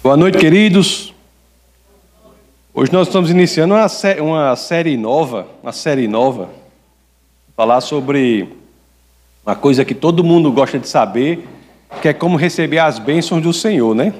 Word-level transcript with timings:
Boa 0.00 0.16
noite, 0.16 0.38
queridos. 0.38 1.12
Hoje 2.72 2.92
nós 2.92 3.08
estamos 3.08 3.30
iniciando 3.30 3.74
uma, 3.74 3.88
sé 3.88 4.22
uma 4.22 4.54
série 4.54 4.96
nova, 4.96 5.48
uma 5.60 5.72
série 5.72 6.06
nova, 6.06 6.50
falar 7.56 7.80
sobre 7.80 8.48
uma 9.44 9.56
coisa 9.56 9.84
que 9.84 9.96
todo 9.96 10.22
mundo 10.22 10.52
gosta 10.52 10.78
de 10.78 10.88
saber, 10.88 11.48
que 12.00 12.06
é 12.06 12.12
como 12.12 12.36
receber 12.36 12.78
as 12.78 13.00
bênçãos 13.00 13.42
do 13.42 13.52
Senhor, 13.52 13.92
né? 13.92 14.14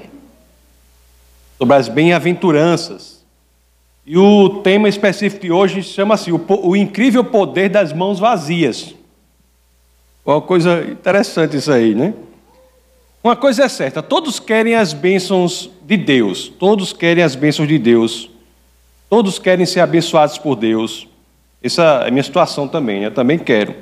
Sobre 1.56 1.76
as 1.76 1.88
bem-aventuranças. 1.88 3.24
E 4.04 4.18
o 4.18 4.60
tema 4.64 4.88
específico 4.88 5.42
de 5.42 5.52
hoje 5.52 5.84
chama-se 5.84 6.32
o, 6.32 6.44
o 6.64 6.74
incrível 6.74 7.22
poder 7.22 7.68
das 7.68 7.92
mãos 7.92 8.18
vazias. 8.18 8.96
Uma 10.26 10.40
coisa 10.40 10.82
interessante 10.90 11.56
isso 11.56 11.70
aí, 11.70 11.94
né? 11.94 12.14
Uma 13.22 13.34
coisa 13.34 13.64
é 13.64 13.68
certa, 13.68 14.02
todos 14.02 14.38
querem 14.38 14.74
as 14.74 14.92
bênçãos 14.92 15.68
de 15.84 15.96
Deus, 15.96 16.48
todos 16.58 16.92
querem 16.92 17.22
as 17.24 17.34
bênçãos 17.34 17.66
de 17.66 17.76
Deus, 17.76 18.30
todos 19.10 19.38
querem 19.40 19.66
ser 19.66 19.80
abençoados 19.80 20.38
por 20.38 20.54
Deus. 20.54 21.08
Essa 21.60 22.02
é 22.04 22.08
a 22.08 22.10
minha 22.12 22.22
situação 22.22 22.68
também, 22.68 23.02
eu 23.02 23.10
também 23.10 23.36
quero. 23.36 23.74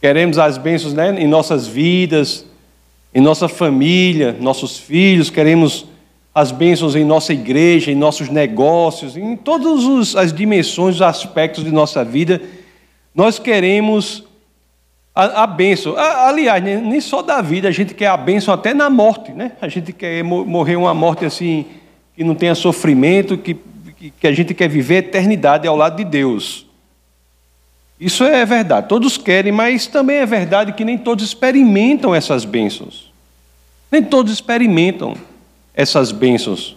Queremos 0.00 0.38
as 0.38 0.56
bênçãos 0.56 0.94
né, 0.94 1.14
em 1.20 1.28
nossas 1.28 1.66
vidas, 1.66 2.46
em 3.14 3.20
nossa 3.20 3.48
família, 3.48 4.34
nossos 4.40 4.78
filhos, 4.78 5.28
queremos 5.28 5.84
as 6.34 6.50
bênçãos 6.50 6.96
em 6.96 7.04
nossa 7.04 7.34
igreja, 7.34 7.92
em 7.92 7.94
nossos 7.94 8.30
negócios, 8.30 9.14
em 9.14 9.36
todas 9.36 10.16
as 10.16 10.32
dimensões, 10.32 10.96
os 10.96 11.02
aspectos 11.02 11.62
de 11.62 11.70
nossa 11.70 12.02
vida. 12.02 12.40
Nós 13.14 13.38
queremos 13.38 14.24
a, 15.14 15.42
a 15.42 15.46
bênção. 15.46 15.96
A, 15.96 16.28
aliás, 16.28 16.62
nem 16.62 17.00
só 17.00 17.22
da 17.22 17.40
vida, 17.40 17.68
a 17.68 17.72
gente 17.72 17.94
quer 17.94 18.08
a 18.08 18.16
bênção 18.16 18.52
até 18.52 18.72
na 18.72 18.88
morte, 18.88 19.32
né? 19.32 19.52
A 19.60 19.68
gente 19.68 19.92
quer 19.92 20.22
morrer 20.24 20.76
uma 20.76 20.94
morte 20.94 21.24
assim, 21.24 21.66
que 22.16 22.24
não 22.24 22.34
tenha 22.34 22.54
sofrimento, 22.54 23.36
que, 23.36 23.56
que 24.18 24.26
a 24.26 24.32
gente 24.32 24.54
quer 24.54 24.68
viver 24.68 24.96
a 24.96 24.98
eternidade 24.98 25.66
ao 25.68 25.76
lado 25.76 25.96
de 25.96 26.04
Deus. 26.04 26.66
Isso 28.00 28.24
é 28.24 28.44
verdade, 28.44 28.88
todos 28.88 29.16
querem, 29.16 29.52
mas 29.52 29.86
também 29.86 30.16
é 30.16 30.26
verdade 30.26 30.72
que 30.72 30.84
nem 30.84 30.98
todos 30.98 31.24
experimentam 31.24 32.12
essas 32.12 32.44
bênçãos. 32.44 33.12
Nem 33.90 34.02
todos 34.02 34.32
experimentam 34.32 35.14
essas 35.74 36.10
bênçãos. 36.10 36.76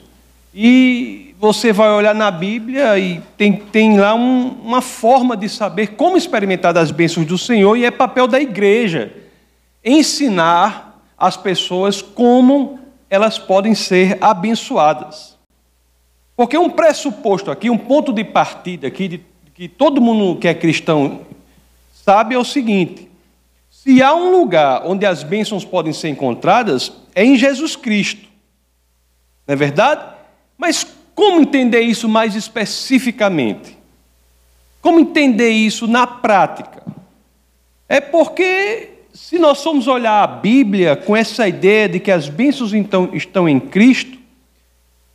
E 0.54 1.25
você 1.46 1.72
vai 1.72 1.92
olhar 1.92 2.16
na 2.16 2.32
Bíblia 2.32 2.98
e 2.98 3.22
tem, 3.38 3.54
tem 3.54 4.00
lá 4.00 4.16
um, 4.16 4.48
uma 4.64 4.82
forma 4.82 5.38
de 5.38 5.48
saber 5.48 5.90
como 5.90 6.18
experimentar 6.18 6.74
das 6.74 6.90
bênçãos 6.90 7.28
do 7.28 7.38
Senhor, 7.38 7.78
e 7.78 7.86
é 7.86 7.92
papel 7.92 8.28
da 8.28 8.40
igreja 8.40 9.14
ensinar 9.84 11.00
as 11.16 11.38
pessoas 11.38 12.02
como 12.02 12.80
elas 13.08 13.38
podem 13.38 13.76
ser 13.76 14.18
abençoadas. 14.20 15.38
Porque 16.36 16.58
um 16.58 16.68
pressuposto 16.68 17.52
aqui, 17.52 17.70
um 17.70 17.78
ponto 17.78 18.12
de 18.12 18.24
partida 18.24 18.88
aqui, 18.88 19.08
de, 19.08 19.22
que 19.54 19.68
todo 19.68 20.02
mundo 20.02 20.40
que 20.40 20.48
é 20.48 20.54
cristão 20.56 21.22
sabe 21.94 22.34
é 22.34 22.40
o 22.40 22.44
seguinte: 22.44 23.08
se 23.70 24.02
há 24.02 24.16
um 24.16 24.32
lugar 24.32 24.82
onde 24.84 25.06
as 25.06 25.22
bênçãos 25.22 25.64
podem 25.64 25.94
ser 25.94 26.10
encontradas, 26.10 26.92
é 27.14 27.24
em 27.24 27.38
Jesus 27.38 27.76
Cristo. 27.76 28.28
Não 29.46 29.54
é 29.54 29.56
verdade? 29.56 30.04
Mas 30.58 30.88
como 31.16 31.40
entender 31.40 31.80
isso 31.80 32.10
mais 32.10 32.36
especificamente? 32.36 33.78
Como 34.82 35.00
entender 35.00 35.50
isso 35.50 35.88
na 35.88 36.06
prática? 36.06 36.84
É 37.88 38.02
porque, 38.02 38.90
se 39.14 39.40
nós 39.40 39.64
formos 39.64 39.88
olhar 39.88 40.22
a 40.22 40.28
Bíblia 40.28 40.96
com 40.96 41.16
essa 41.16 41.48
ideia 41.48 41.88
de 41.88 42.00
que 42.00 42.12
as 42.12 42.28
bênçãos 42.28 42.74
então 42.74 43.10
estão 43.14 43.48
em 43.48 43.60
Cristo, 43.60 44.18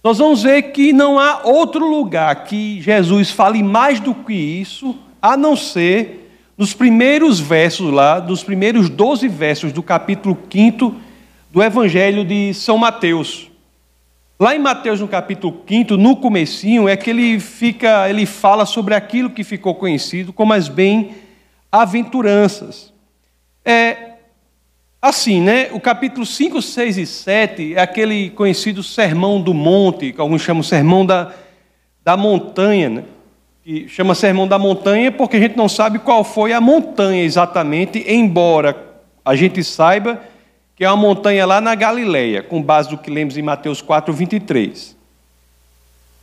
nós 0.02 0.16
vamos 0.16 0.42
ver 0.42 0.62
que 0.72 0.94
não 0.94 1.18
há 1.18 1.42
outro 1.44 1.86
lugar 1.86 2.44
que 2.44 2.80
Jesus 2.80 3.30
fale 3.30 3.62
mais 3.62 4.00
do 4.00 4.14
que 4.14 4.32
isso, 4.32 4.96
a 5.20 5.36
não 5.36 5.54
ser 5.54 6.32
nos 6.56 6.72
primeiros 6.72 7.38
versos 7.38 7.92
lá, 7.92 8.18
dos 8.18 8.42
primeiros 8.42 8.88
12 8.88 9.28
versos 9.28 9.72
do 9.72 9.82
capítulo 9.82 10.38
5 10.50 10.94
do 11.50 11.62
Evangelho 11.62 12.24
de 12.24 12.54
São 12.54 12.78
Mateus. 12.78 13.49
Lá 14.40 14.56
em 14.56 14.58
Mateus, 14.58 14.98
no 14.98 15.06
capítulo 15.06 15.62
5, 15.68 15.96
no 15.98 16.16
comecinho, 16.16 16.88
é 16.88 16.96
que 16.96 17.10
ele 17.10 17.38
fica, 17.38 18.08
ele 18.08 18.24
fala 18.24 18.64
sobre 18.64 18.94
aquilo 18.94 19.28
que 19.28 19.44
ficou 19.44 19.74
conhecido 19.74 20.32
como 20.32 20.54
as 20.54 20.66
bem-aventuranças. 20.66 22.90
É 23.62 24.12
assim, 25.02 25.42
né? 25.42 25.68
O 25.72 25.80
capítulo 25.80 26.24
5, 26.24 26.62
6 26.62 26.96
e 26.96 27.04
7 27.04 27.74
é 27.74 27.82
aquele 27.82 28.30
conhecido 28.30 28.82
sermão 28.82 29.42
do 29.42 29.52
monte, 29.52 30.10
que 30.10 30.20
alguns 30.22 30.40
chamam 30.40 30.62
sermão 30.62 31.04
da, 31.04 31.34
da 32.02 32.16
montanha, 32.16 32.88
né? 32.88 33.04
Que 33.62 33.86
chama 33.88 34.14
sermão 34.14 34.48
da 34.48 34.58
montanha 34.58 35.12
porque 35.12 35.36
a 35.36 35.40
gente 35.40 35.54
não 35.54 35.68
sabe 35.68 35.98
qual 35.98 36.24
foi 36.24 36.54
a 36.54 36.62
montanha 36.62 37.22
exatamente, 37.22 38.10
embora 38.10 38.74
a 39.22 39.36
gente 39.36 39.62
saiba 39.62 40.18
que 40.80 40.84
é 40.86 40.88
uma 40.88 40.96
montanha 40.96 41.44
lá 41.44 41.60
na 41.60 41.74
Galileia, 41.74 42.42
com 42.42 42.62
base 42.62 42.90
no 42.90 42.96
que 42.96 43.10
lemos 43.10 43.36
em 43.36 43.42
Mateus 43.42 43.82
4, 43.82 44.14
23. 44.14 44.96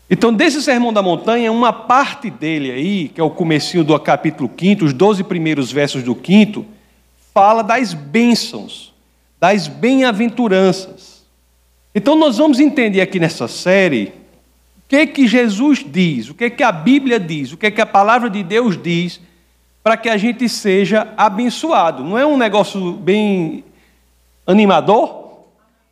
Então, 0.09 0.33
desse 0.33 0.63
sermão 0.63 0.91
da 0.91 1.03
montanha, 1.03 1.51
uma 1.51 1.71
parte 1.71 2.31
dele 2.31 2.71
aí, 2.71 3.09
que 3.09 3.21
é 3.21 3.23
o 3.23 3.29
comecinho 3.29 3.83
do 3.83 3.99
capítulo 3.99 4.49
5, 4.59 4.83
os 4.83 4.93
12 4.93 5.23
primeiros 5.25 5.71
versos 5.71 6.01
do 6.01 6.19
5, 6.19 6.65
fala 7.35 7.61
das 7.61 7.93
bênçãos, 7.93 8.95
das 9.39 9.67
bem-aventuranças. 9.67 11.23
Então, 11.93 12.15
nós 12.15 12.39
vamos 12.39 12.59
entender 12.59 13.01
aqui 13.01 13.19
nessa 13.19 13.47
série 13.47 14.05
o 14.79 14.89
que 14.89 15.05
que 15.05 15.27
Jesus 15.27 15.85
diz, 15.87 16.31
o 16.31 16.33
que 16.33 16.49
que 16.49 16.63
a 16.63 16.71
Bíblia 16.71 17.19
diz, 17.19 17.53
o 17.53 17.57
que 17.57 17.69
que 17.69 17.81
a 17.81 17.85
palavra 17.85 18.27
de 18.27 18.41
Deus 18.41 18.75
diz 18.75 19.21
para 19.83 19.95
que 19.95 20.09
a 20.09 20.17
gente 20.17 20.49
seja 20.49 21.13
abençoado. 21.15 22.03
Não 22.03 22.17
é 22.17 22.25
um 22.25 22.39
negócio 22.39 22.93
bem 22.93 23.63
animador? 24.47 25.27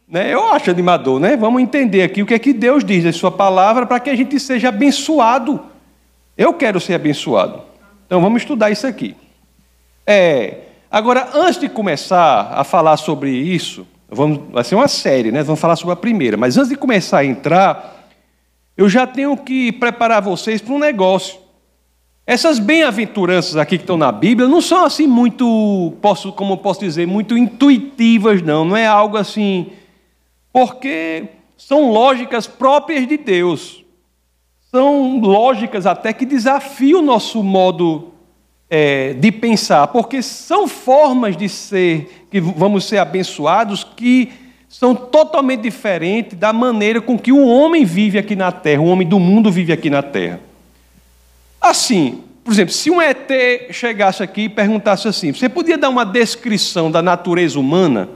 Né? 0.08 0.34
Eu 0.34 0.48
acho 0.52 0.72
animador, 0.72 1.20
né? 1.20 1.36
Vamos 1.36 1.62
entender 1.62 2.02
aqui 2.02 2.24
o 2.24 2.26
que 2.26 2.34
é 2.34 2.40
que 2.40 2.54
Deus 2.54 2.84
diz 2.84 3.04
em 3.04 3.12
Sua 3.12 3.32
palavra 3.32 3.86
para 3.86 4.00
que 4.00 4.10
a 4.10 4.16
gente 4.16 4.40
seja 4.40 4.70
abençoado. 4.70 5.62
Eu 6.38 6.54
quero 6.54 6.80
ser 6.80 6.94
abençoado. 6.94 7.62
Então 8.06 8.22
vamos 8.22 8.42
estudar 8.42 8.70
isso 8.70 8.88
aqui. 8.88 9.16
É, 10.06 10.60
agora, 10.90 11.30
antes 11.34 11.60
de 11.60 11.68
começar 11.68 12.52
a 12.54 12.64
falar 12.64 12.98
sobre 12.98 13.32
isso, 13.32 13.86
vamos, 14.10 14.42
vai 14.52 14.64
ser 14.64 14.76
uma 14.76 14.88
série, 14.88 15.32
né? 15.32 15.44
Vamos 15.44 15.60
falar 15.60 15.76
sobre 15.76 15.94
a 15.94 15.98
primeira, 15.98 16.38
mas 16.38 16.58
antes 16.58 16.70
de 16.70 16.76
começar 16.76 17.20
a 17.20 17.26
entrar, 17.26 18.10
eu 18.78 18.88
já 18.88 19.08
tenho 19.08 19.36
que 19.36 19.72
preparar 19.72 20.22
vocês 20.22 20.62
para 20.62 20.74
um 20.74 20.80
negócio. 20.80 21.45
Essas 22.28 22.58
bem-aventuranças 22.58 23.56
aqui 23.56 23.78
que 23.78 23.84
estão 23.84 23.98
na 23.98 24.12
Bíblia 24.12 24.48
não 24.48 24.60
são 24.60 24.84
assim 24.84 25.06
muito, 25.06 25.94
posso, 26.02 26.32
como 26.32 26.58
posso 26.58 26.80
dizer, 26.80 27.06
muito 27.06 27.38
intuitivas, 27.38 28.42
não. 28.42 28.66
Não 28.66 28.76
é 28.76 28.88
algo 28.88 29.16
assim, 29.16 29.68
porque 30.52 31.26
são 31.56 31.92
lógicas 31.92 32.48
próprias 32.48 33.08
de 33.08 33.16
Deus. 33.16 33.86
São 34.72 35.20
lógicas 35.20 35.86
até 35.86 36.12
que 36.12 36.26
desafiam 36.26 37.00
o 37.00 37.06
nosso 37.06 37.44
modo 37.44 38.12
é, 38.68 39.14
de 39.14 39.32
pensar, 39.32 39.88
porque 39.88 40.24
são 40.24 40.68
formas 40.68 41.38
de 41.38 41.48
ser, 41.48 42.26
que 42.32 42.42
vamos 42.42 42.86
ser 42.86 42.98
abençoados, 42.98 43.84
que 43.84 44.32
são 44.68 44.96
totalmente 44.96 45.62
diferentes 45.62 46.38
da 46.38 46.52
maneira 46.52 47.00
com 47.00 47.20
que 47.20 47.32
o 47.32 47.48
homem 47.48 47.86
vive 47.86 48.18
aqui 48.18 48.36
na 48.36 48.52
terra, 48.52 48.82
o 48.82 48.88
homem 48.88 49.08
do 49.08 49.20
mundo 49.20 49.52
vive 49.52 49.72
aqui 49.72 49.92
na 49.92 50.02
terra. 50.02 50.40
Assim, 51.66 52.22
por 52.44 52.54
exemplo, 52.54 52.72
se 52.72 52.92
um 52.92 53.02
ET 53.02 53.28
chegasse 53.72 54.22
aqui 54.22 54.42
e 54.42 54.50
perguntasse 54.50 55.08
assim: 55.08 55.34
você 55.34 55.50
podia 55.50 55.80
dar 55.80 55.90
uma 55.90 56.06
descrição 56.06 56.92
da 56.92 57.02
natureza 57.02 57.60
humana? 57.60 58.08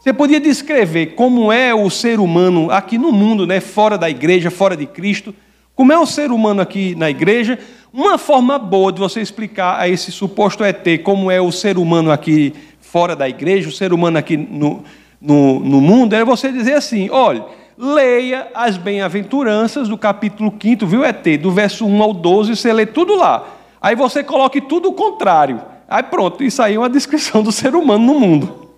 Você 0.00 0.12
podia 0.12 0.40
descrever 0.40 1.14
como 1.14 1.52
é 1.52 1.72
o 1.72 1.88
ser 1.88 2.18
humano 2.18 2.68
aqui 2.68 2.98
no 2.98 3.12
mundo, 3.12 3.46
né, 3.46 3.60
fora 3.60 3.96
da 3.96 4.10
igreja, 4.10 4.50
fora 4.50 4.76
de 4.76 4.86
Cristo? 4.86 5.32
Como 5.72 5.92
é 5.92 5.98
o 5.98 6.04
ser 6.04 6.32
humano 6.32 6.60
aqui 6.60 6.96
na 6.96 7.08
igreja? 7.08 7.60
Uma 7.92 8.18
forma 8.18 8.58
boa 8.58 8.90
de 8.90 8.98
você 8.98 9.20
explicar 9.20 9.78
a 9.78 9.88
esse 9.88 10.10
suposto 10.10 10.64
ET 10.64 10.84
como 11.04 11.30
é 11.30 11.40
o 11.40 11.52
ser 11.52 11.78
humano 11.78 12.10
aqui 12.10 12.54
fora 12.80 13.14
da 13.14 13.28
igreja, 13.28 13.68
o 13.68 13.72
ser 13.72 13.92
humano 13.92 14.18
aqui 14.18 14.36
no, 14.36 14.82
no, 15.20 15.60
no 15.60 15.80
mundo, 15.80 16.12
é 16.14 16.24
você 16.24 16.50
dizer 16.50 16.74
assim: 16.74 17.08
olha 17.08 17.44
leia 17.76 18.48
as 18.54 18.76
bem-aventuranças 18.76 19.88
do 19.88 19.98
capítulo 19.98 20.52
5, 20.60 20.86
viu, 20.86 21.04
ET? 21.04 21.24
Do 21.40 21.50
verso 21.50 21.86
1 21.86 22.02
ao 22.02 22.12
12, 22.12 22.56
você 22.56 22.72
lê 22.72 22.86
tudo 22.86 23.14
lá. 23.14 23.46
Aí 23.80 23.94
você 23.94 24.24
coloque 24.24 24.60
tudo 24.60 24.88
o 24.88 24.92
contrário. 24.92 25.60
Aí 25.88 26.02
pronto, 26.02 26.42
isso 26.42 26.62
aí 26.62 26.74
é 26.74 26.78
uma 26.78 26.90
descrição 26.90 27.42
do 27.42 27.52
ser 27.52 27.74
humano 27.74 28.04
no 28.04 28.18
mundo. 28.18 28.70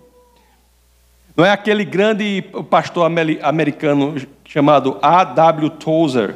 Não 1.35 1.45
é 1.45 1.51
aquele 1.51 1.85
grande 1.85 2.43
pastor 2.69 3.09
americano 3.41 4.15
chamado 4.43 4.97
A.W. 5.01 5.69
Tozer, 5.71 6.35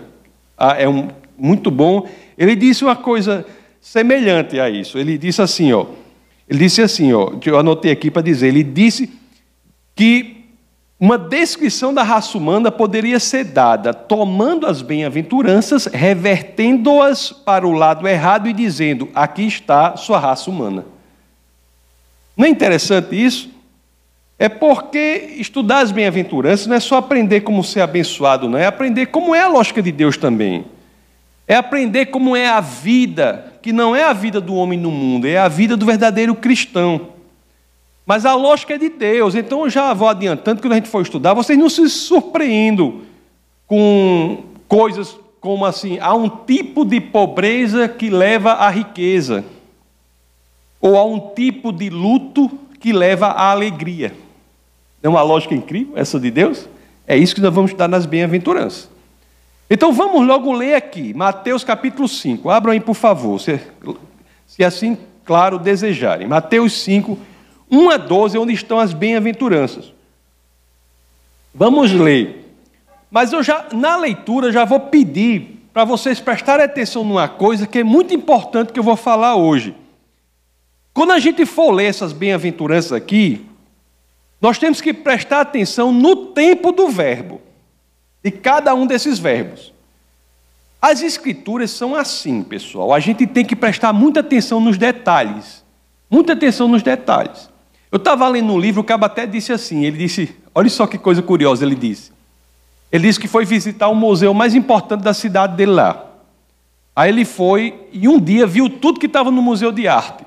ah, 0.57 0.75
é 0.79 0.87
um, 0.87 1.09
muito 1.37 1.69
bom. 1.69 2.07
Ele 2.37 2.55
disse 2.55 2.85
uma 2.85 2.95
coisa 2.95 3.45
semelhante 3.81 4.59
a 4.59 4.69
isso. 4.69 4.97
Ele 4.97 5.17
disse 5.17 5.41
assim, 5.41 5.73
ó. 5.73 5.85
Ele 6.47 6.59
disse 6.59 6.81
assim, 6.81 7.11
ó. 7.11 7.33
Eu 7.45 7.59
anotei 7.59 7.91
aqui 7.91 8.09
para 8.09 8.21
dizer. 8.21 8.47
Ele 8.47 8.63
disse 8.63 9.11
que 9.95 10.42
uma 11.03 11.17
descrição 11.17 11.93
da 11.93 12.01
raça 12.01 12.37
humana 12.37 12.71
poderia 12.71 13.19
ser 13.19 13.43
dada 13.43 13.93
tomando 13.93 14.65
as 14.65 14.81
bem-aventuranças, 14.81 15.85
revertendo-as 15.85 17.29
para 17.29 17.67
o 17.67 17.73
lado 17.73 18.07
errado 18.07 18.47
e 18.47 18.53
dizendo: 18.53 19.09
aqui 19.13 19.45
está 19.45 19.97
sua 19.97 20.17
raça 20.17 20.49
humana. 20.49 20.85
Não 22.37 22.45
é 22.45 22.49
interessante 22.49 23.21
isso? 23.21 23.49
É 24.39 24.47
porque 24.47 25.35
estudar 25.35 25.79
as 25.79 25.91
bem-aventuranças 25.91 26.67
não 26.67 26.77
é 26.77 26.79
só 26.79 26.95
aprender 26.95 27.41
como 27.41 27.65
ser 27.65 27.81
abençoado, 27.81 28.47
não 28.47 28.57
é 28.57 28.65
aprender 28.65 29.07
como 29.07 29.35
é 29.35 29.41
a 29.41 29.49
lógica 29.49 29.81
de 29.81 29.91
Deus 29.91 30.15
também. 30.15 30.63
É 31.45 31.55
aprender 31.55 32.05
como 32.05 32.33
é 32.33 32.47
a 32.47 32.61
vida, 32.61 33.51
que 33.61 33.73
não 33.73 33.93
é 33.93 34.05
a 34.05 34.13
vida 34.13 34.39
do 34.39 34.55
homem 34.55 34.79
no 34.79 34.89
mundo, 34.89 35.27
é 35.27 35.37
a 35.37 35.49
vida 35.49 35.75
do 35.75 35.85
verdadeiro 35.85 36.33
cristão. 36.33 37.12
Mas 38.05 38.25
a 38.25 38.35
lógica 38.35 38.73
é 38.75 38.77
de 38.77 38.89
Deus. 38.89 39.35
Então 39.35 39.63
eu 39.63 39.69
já 39.69 39.93
vou 39.93 40.07
adiantando 40.07 40.57
que 40.57 40.67
quando 40.67 40.73
a 40.73 40.75
gente 40.75 40.89
for 40.89 41.01
estudar, 41.01 41.33
vocês 41.33 41.57
não 41.57 41.69
se 41.69 41.89
surpreendam 41.89 43.01
com 43.67 44.43
coisas 44.67 45.17
como 45.43 45.65
assim, 45.65 45.99
há 45.99 46.13
um 46.13 46.29
tipo 46.29 46.85
de 46.85 47.01
pobreza 47.01 47.89
que 47.89 48.09
leva 48.09 48.53
à 48.53 48.69
riqueza, 48.69 49.43
ou 50.79 50.97
há 50.97 51.03
um 51.03 51.19
tipo 51.35 51.69
de 51.69 51.89
luto 51.89 52.49
que 52.79 52.93
leva 52.93 53.27
à 53.27 53.51
alegria. 53.51 54.15
É 55.01 55.09
uma 55.09 55.21
lógica 55.21 55.53
incrível 55.53 55.97
essa 55.97 56.17
de 56.17 56.31
Deus? 56.31 56.69
É 57.05 57.17
isso 57.17 57.35
que 57.35 57.41
nós 57.41 57.53
vamos 57.53 57.71
estudar 57.71 57.89
nas 57.89 58.05
bem-aventuranças. 58.05 58.89
Então 59.69 59.91
vamos 59.91 60.25
logo 60.25 60.53
ler 60.53 60.75
aqui, 60.75 61.13
Mateus 61.13 61.61
capítulo 61.61 62.07
5. 62.07 62.49
Abram 62.49 62.71
aí, 62.71 62.79
por 62.79 62.95
favor, 62.95 63.37
se, 63.37 63.59
se 64.47 64.63
assim, 64.63 64.97
claro, 65.25 65.59
desejarem. 65.59 66.25
Mateus 66.25 66.71
5, 66.83 67.17
1 67.73 67.89
a 67.89 67.97
12, 67.97 68.37
onde 68.37 68.53
estão 68.53 68.77
as 68.77 68.93
bem-aventuranças. 68.93 69.91
Vamos 71.53 71.91
ler. 71.91 72.55
Mas 73.09 73.33
eu 73.33 73.41
já, 73.41 73.67
na 73.73 73.95
leitura, 73.95 74.51
já 74.51 74.63
vou 74.63 74.79
pedir 74.79 75.59
para 75.73 75.83
vocês 75.83 76.19
prestarem 76.19 76.65
atenção 76.65 77.03
numa 77.03 77.27
coisa 77.27 77.65
que 77.65 77.79
é 77.79 77.83
muito 77.83 78.13
importante 78.13 78.71
que 78.71 78.79
eu 78.79 78.83
vou 78.83 78.95
falar 78.95 79.35
hoje. 79.35 79.75
Quando 80.93 81.13
a 81.13 81.19
gente 81.19 81.45
for 81.47 81.71
ler 81.71 81.85
essas 81.85 82.13
bem-aventuranças 82.13 82.91
aqui, 82.91 83.43
nós 84.39 84.59
temos 84.59 84.79
que 84.79 84.93
prestar 84.93 85.41
atenção 85.41 85.91
no 85.91 86.27
tempo 86.27 86.71
do 86.71 86.89
verbo, 86.89 87.41
de 88.23 88.29
cada 88.29 88.75
um 88.75 88.85
desses 88.85 89.17
verbos. 89.17 89.73
As 90.79 91.01
escrituras 91.01 91.71
são 91.71 91.95
assim, 91.95 92.43
pessoal. 92.43 92.93
A 92.93 92.99
gente 92.99 93.25
tem 93.25 93.43
que 93.43 93.55
prestar 93.55 93.93
muita 93.93 94.19
atenção 94.19 94.59
nos 94.59 94.77
detalhes. 94.77 95.63
Muita 96.09 96.33
atenção 96.33 96.67
nos 96.67 96.83
detalhes. 96.83 97.52
Eu 97.93 97.97
estava 97.97 98.27
lendo 98.27 98.51
um 98.51 98.57
livro, 98.57 98.81
o 98.81 98.83
cabo 98.83 99.05
até 99.05 99.27
disse 99.27 99.53
assim, 99.53 99.85
ele 99.85 99.99
disse, 99.99 100.35
olha 100.55 100.67
só 100.67 100.87
que 100.87 100.97
coisa 100.97 101.21
curiosa 101.21 101.63
ele 101.63 101.75
disse. 101.75 102.11
Ele 102.91 103.07
disse 103.07 103.19
que 103.19 103.27
foi 103.27 103.45
visitar 103.45 103.87
o 103.87 103.93
museu 103.93 104.33
mais 104.33 104.55
importante 104.55 105.03
da 105.03 105.13
cidade 105.13 105.55
dele 105.55 105.73
lá. 105.73 106.03
Aí 106.95 107.09
ele 107.09 107.23
foi 107.23 107.87
e 107.91 108.07
um 108.07 108.19
dia 108.19 108.47
viu 108.47 108.67
tudo 108.67 108.99
que 108.99 109.05
estava 109.05 109.29
no 109.29 109.43
museu 109.43 109.71
de 109.71 109.87
arte. 109.87 110.25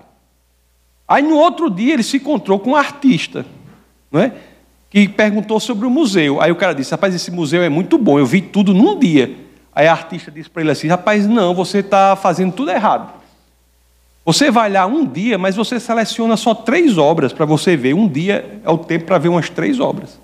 Aí 1.08 1.24
no 1.24 1.34
outro 1.34 1.68
dia 1.68 1.94
ele 1.94 2.04
se 2.04 2.18
encontrou 2.18 2.60
com 2.60 2.70
um 2.70 2.76
artista, 2.76 3.44
não 4.12 4.20
é? 4.20 4.32
que 4.88 5.08
perguntou 5.08 5.58
sobre 5.58 5.88
o 5.88 5.90
museu. 5.90 6.40
Aí 6.40 6.52
o 6.52 6.56
cara 6.56 6.72
disse, 6.72 6.92
rapaz, 6.92 7.16
esse 7.16 7.32
museu 7.32 7.64
é 7.64 7.68
muito 7.68 7.98
bom, 7.98 8.16
eu 8.16 8.26
vi 8.26 8.42
tudo 8.42 8.72
num 8.72 8.96
dia. 8.96 9.36
Aí 9.74 9.88
a 9.88 9.92
artista 9.92 10.30
disse 10.30 10.48
para 10.48 10.62
ele 10.62 10.70
assim, 10.70 10.86
rapaz, 10.86 11.26
não, 11.26 11.52
você 11.52 11.78
está 11.78 12.14
fazendo 12.14 12.52
tudo 12.52 12.70
errado. 12.70 13.12
Você 14.26 14.50
vai 14.50 14.68
lá 14.68 14.84
um 14.86 15.06
dia, 15.06 15.38
mas 15.38 15.54
você 15.54 15.78
seleciona 15.78 16.36
só 16.36 16.52
três 16.52 16.98
obras 16.98 17.32
para 17.32 17.46
você 17.46 17.76
ver. 17.76 17.94
Um 17.94 18.08
dia 18.08 18.60
é 18.64 18.68
o 18.68 18.76
tempo 18.76 19.04
para 19.04 19.18
ver 19.18 19.28
umas 19.28 19.48
três 19.48 19.78
obras. 19.78 20.18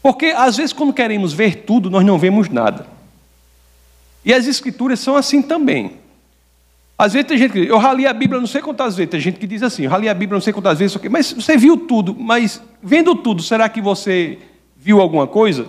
Porque, 0.00 0.26
às 0.26 0.56
vezes, 0.56 0.72
quando 0.72 0.92
queremos 0.92 1.32
ver 1.32 1.64
tudo, 1.64 1.90
nós 1.90 2.06
não 2.06 2.16
vemos 2.16 2.48
nada. 2.48 2.86
E 4.24 4.32
as 4.32 4.46
escrituras 4.46 5.00
são 5.00 5.16
assim 5.16 5.42
também. 5.42 5.94
Às 6.96 7.14
vezes 7.14 7.26
tem 7.26 7.36
gente 7.36 7.50
que 7.50 7.60
diz, 7.62 7.68
eu 7.68 7.76
rali 7.76 8.06
a 8.06 8.12
Bíblia 8.12 8.38
não 8.38 8.46
sei 8.46 8.62
quantas 8.62 8.94
vezes. 8.96 9.10
Tem 9.10 9.18
gente 9.18 9.40
que 9.40 9.48
diz 9.48 9.64
assim, 9.64 9.82
eu 9.82 9.90
rali 9.90 10.08
a 10.08 10.14
Bíblia 10.14 10.36
não 10.36 10.40
sei 10.40 10.52
quantas 10.52 10.78
vezes. 10.78 10.96
Mas 11.10 11.32
você 11.32 11.56
viu 11.56 11.76
tudo, 11.76 12.14
mas 12.16 12.62
vendo 12.80 13.16
tudo, 13.16 13.42
será 13.42 13.68
que 13.68 13.80
você 13.80 14.38
viu 14.76 15.00
alguma 15.00 15.26
coisa? 15.26 15.66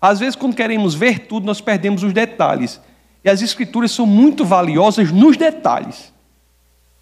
Às 0.00 0.20
vezes, 0.20 0.36
quando 0.36 0.56
queremos 0.56 0.94
ver 0.94 1.26
tudo, 1.26 1.44
nós 1.44 1.60
perdemos 1.60 2.02
os 2.02 2.14
detalhes. 2.14 2.80
E 3.22 3.28
as 3.28 3.42
escrituras 3.42 3.90
são 3.90 4.06
muito 4.06 4.42
valiosas 4.42 5.12
nos 5.12 5.36
detalhes. 5.36 6.13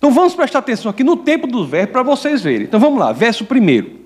Então 0.03 0.11
vamos 0.11 0.35
prestar 0.35 0.59
atenção 0.59 0.91
aqui 0.91 1.05
no 1.05 1.17
tempo 1.17 1.47
dos 1.47 1.69
verbos 1.69 1.93
para 1.93 2.03
vocês 2.03 2.43
verem. 2.43 2.65
Então 2.65 2.81
vamos 2.81 2.99
lá, 2.99 3.13
verso 3.13 3.45
primeiro. 3.45 4.01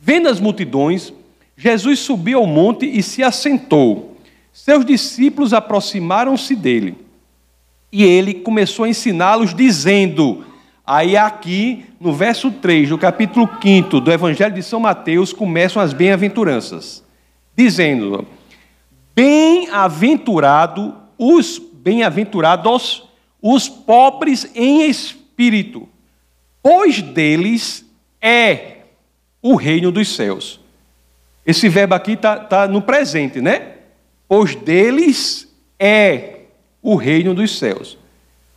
Vendo 0.00 0.26
as 0.26 0.40
multidões, 0.40 1.12
Jesus 1.54 1.98
subiu 1.98 2.38
ao 2.38 2.46
monte 2.46 2.86
e 2.86 3.02
se 3.02 3.22
assentou. 3.22 4.16
Seus 4.54 4.86
discípulos 4.86 5.52
aproximaram-se 5.52 6.56
dele. 6.56 6.96
E 7.92 8.02
ele 8.02 8.32
começou 8.32 8.86
a 8.86 8.88
ensiná-los, 8.88 9.52
dizendo: 9.52 10.46
Aí 10.86 11.14
aqui, 11.14 11.84
no 12.00 12.14
verso 12.14 12.50
3 12.50 12.88
do 12.88 12.96
capítulo 12.96 13.46
5 13.60 14.00
do 14.00 14.10
Evangelho 14.10 14.54
de 14.54 14.62
São 14.62 14.80
Mateus, 14.80 15.30
começam 15.30 15.82
as 15.82 15.92
bem-aventuranças, 15.92 17.04
dizendo: 17.54 18.26
Bem-aventurado 19.14 20.94
os 21.18 21.58
bem-aventurados 21.58 23.06
os 23.40 23.68
pobres 23.68 24.50
em 24.54 24.88
espírito, 24.88 25.17
pois 26.62 27.00
deles 27.00 27.84
é 28.20 28.78
o 29.40 29.54
reino 29.54 29.92
dos 29.92 30.14
céus. 30.14 30.60
Esse 31.46 31.68
verbo 31.68 31.94
aqui 31.94 32.12
está 32.12 32.36
tá 32.36 32.68
no 32.68 32.82
presente, 32.82 33.40
né? 33.40 33.74
Pois 34.28 34.54
deles 34.54 35.48
é 35.78 36.40
o 36.82 36.94
reino 36.94 37.34
dos 37.34 37.58
céus. 37.58 37.96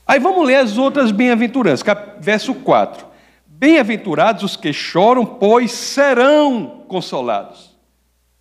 Aí 0.06 0.20
vamos 0.20 0.46
ler 0.46 0.58
as 0.58 0.78
outras 0.78 1.12
bem-aventuranças, 1.12 1.86
verso 2.20 2.54
4. 2.54 3.06
Bem-aventurados 3.46 4.44
os 4.44 4.58
que 4.58 4.74
choram, 4.74 5.26
pois 5.26 5.72
serão 5.72 6.84
consolados. 6.88 7.72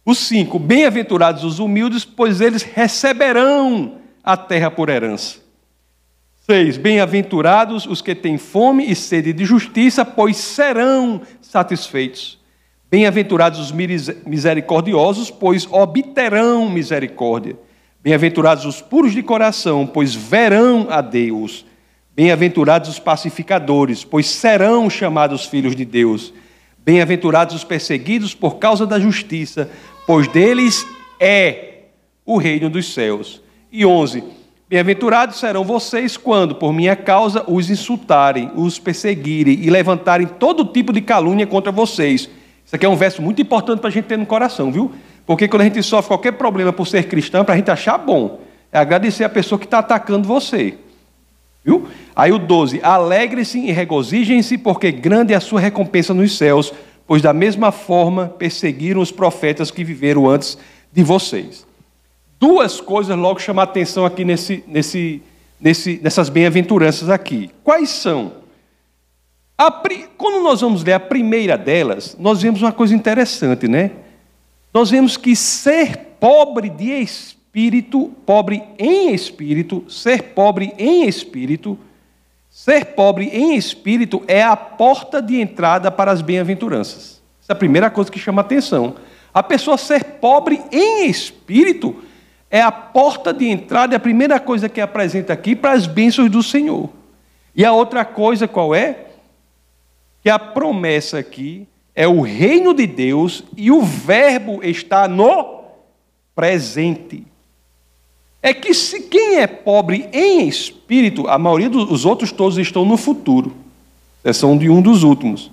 O 0.04 0.14
5. 0.14 0.58
Bem-aventurados 0.58 1.44
os 1.44 1.58
humildes, 1.58 2.04
pois 2.04 2.40
eles 2.40 2.62
receberão 2.62 3.98
a 4.24 4.36
terra 4.36 4.70
por 4.70 4.88
herança. 4.88 5.39
6. 6.50 6.78
Bem-aventurados 6.78 7.86
os 7.86 8.02
que 8.02 8.12
têm 8.12 8.36
fome 8.36 8.90
e 8.90 8.96
sede 8.96 9.32
de 9.32 9.44
justiça, 9.44 10.04
pois 10.04 10.36
serão 10.36 11.22
satisfeitos. 11.40 12.40
Bem-aventurados 12.90 13.60
os 13.60 13.70
misericordiosos, 14.26 15.30
pois 15.30 15.64
obterão 15.70 16.68
misericórdia. 16.68 17.56
Bem-aventurados 18.02 18.64
os 18.64 18.82
puros 18.82 19.12
de 19.12 19.22
coração, 19.22 19.86
pois 19.86 20.12
verão 20.12 20.88
a 20.90 21.00
Deus. 21.00 21.64
Bem-aventurados 22.16 22.88
os 22.88 22.98
pacificadores, 22.98 24.02
pois 24.02 24.26
serão 24.26 24.90
chamados 24.90 25.46
filhos 25.46 25.76
de 25.76 25.84
Deus. 25.84 26.34
Bem-aventurados 26.84 27.54
os 27.54 27.62
perseguidos 27.62 28.34
por 28.34 28.58
causa 28.58 28.84
da 28.84 28.98
justiça, 28.98 29.70
pois 30.04 30.26
deles 30.26 30.84
é 31.20 31.82
o 32.26 32.38
reino 32.38 32.68
dos 32.68 32.92
céus. 32.92 33.40
E 33.70 33.86
11. 33.86 34.39
Bem-aventurados 34.70 35.40
serão 35.40 35.64
vocês 35.64 36.16
quando, 36.16 36.54
por 36.54 36.72
minha 36.72 36.94
causa, 36.94 37.42
os 37.48 37.68
insultarem, 37.68 38.52
os 38.54 38.78
perseguirem 38.78 39.58
e 39.60 39.68
levantarem 39.68 40.28
todo 40.28 40.64
tipo 40.64 40.92
de 40.92 41.00
calúnia 41.00 41.44
contra 41.44 41.72
vocês. 41.72 42.30
Isso 42.64 42.76
aqui 42.76 42.86
é 42.86 42.88
um 42.88 42.94
verso 42.94 43.20
muito 43.20 43.42
importante 43.42 43.80
para 43.80 43.88
a 43.88 43.90
gente 43.90 44.04
ter 44.04 44.16
no 44.16 44.24
coração, 44.24 44.70
viu? 44.70 44.92
Porque 45.26 45.48
quando 45.48 45.62
a 45.62 45.64
gente 45.64 45.82
sofre 45.82 46.06
qualquer 46.06 46.34
problema 46.34 46.72
por 46.72 46.86
ser 46.86 47.08
cristão, 47.08 47.44
para 47.44 47.54
a 47.54 47.56
gente 47.56 47.68
achar 47.68 47.98
bom, 47.98 48.42
é 48.70 48.78
agradecer 48.78 49.24
a 49.24 49.28
pessoa 49.28 49.58
que 49.58 49.64
está 49.64 49.80
atacando 49.80 50.28
você. 50.28 50.78
Viu? 51.64 51.88
Aí 52.14 52.30
o 52.30 52.38
12: 52.38 52.78
Alegre-se 52.80 53.58
e 53.58 53.72
regozijem-se, 53.72 54.56
porque 54.56 54.92
grande 54.92 55.32
é 55.32 55.36
a 55.36 55.40
sua 55.40 55.58
recompensa 55.58 56.14
nos 56.14 56.38
céus, 56.38 56.72
pois 57.08 57.20
da 57.20 57.32
mesma 57.32 57.72
forma 57.72 58.28
perseguiram 58.28 59.00
os 59.00 59.10
profetas 59.10 59.68
que 59.68 59.82
viveram 59.82 60.30
antes 60.30 60.56
de 60.92 61.02
vocês 61.02 61.68
duas 62.40 62.80
coisas 62.80 63.14
logo 63.16 63.38
chamam 63.38 63.60
a 63.60 63.64
atenção 63.64 64.06
aqui 64.06 64.24
nesse, 64.24 64.64
nesse, 64.66 65.22
nesse, 65.60 66.00
nessas 66.02 66.30
bem-aventuranças 66.30 67.10
aqui. 67.10 67.50
Quais 67.62 67.90
são? 67.90 68.32
A, 69.58 69.70
quando 70.16 70.42
nós 70.42 70.62
vamos 70.62 70.82
ler 70.82 70.94
a 70.94 71.00
primeira 71.00 71.58
delas, 71.58 72.16
nós 72.18 72.40
vemos 72.40 72.62
uma 72.62 72.72
coisa 72.72 72.94
interessante, 72.94 73.68
né? 73.68 73.90
Nós 74.72 74.90
vemos 74.90 75.18
que 75.18 75.36
ser 75.36 75.98
pobre 76.18 76.70
de 76.70 76.90
espírito, 76.90 78.10
pobre 78.24 78.62
em 78.78 79.12
espírito, 79.12 79.84
ser 79.86 80.22
pobre 80.34 80.72
em 80.78 81.06
espírito, 81.06 81.78
ser 82.48 82.86
pobre 82.86 83.26
em 83.26 83.54
espírito 83.54 84.22
é 84.26 84.42
a 84.42 84.56
porta 84.56 85.20
de 85.20 85.38
entrada 85.38 85.90
para 85.90 86.10
as 86.10 86.22
bem-aventuranças. 86.22 87.20
Essa 87.42 87.52
é 87.52 87.54
a 87.54 87.56
primeira 87.56 87.90
coisa 87.90 88.10
que 88.10 88.18
chama 88.18 88.40
atenção. 88.40 88.94
A 89.34 89.42
pessoa 89.42 89.76
ser 89.76 90.04
pobre 90.04 90.60
em 90.72 91.06
espírito 91.06 92.02
é 92.50 92.60
a 92.60 92.72
porta 92.72 93.32
de 93.32 93.46
entrada, 93.46 93.94
é 93.94 93.96
a 93.96 94.00
primeira 94.00 94.40
coisa 94.40 94.68
que 94.68 94.80
apresenta 94.80 95.32
aqui 95.32 95.54
para 95.54 95.72
as 95.72 95.86
bênçãos 95.86 96.28
do 96.28 96.42
Senhor. 96.42 96.90
E 97.54 97.64
a 97.64 97.72
outra 97.72 98.04
coisa 98.04 98.48
qual 98.48 98.74
é? 98.74 99.06
Que 100.22 100.28
a 100.28 100.38
promessa 100.38 101.18
aqui 101.18 101.66
é 101.94 102.08
o 102.08 102.20
reino 102.20 102.74
de 102.74 102.86
Deus 102.86 103.44
e 103.56 103.70
o 103.70 103.82
Verbo 103.82 104.64
está 104.64 105.06
no 105.06 105.60
presente. 106.34 107.24
É 108.42 108.52
que 108.52 108.74
se 108.74 109.02
quem 109.02 109.36
é 109.36 109.46
pobre 109.46 110.08
em 110.12 110.48
espírito, 110.48 111.28
a 111.28 111.38
maioria 111.38 111.68
dos 111.68 112.04
outros 112.04 112.32
todos 112.32 112.58
estão 112.58 112.84
no 112.84 112.96
futuro, 112.96 113.54
exceção 114.24 114.56
de 114.56 114.68
um 114.68 114.82
dos 114.82 115.02
últimos. 115.02 115.52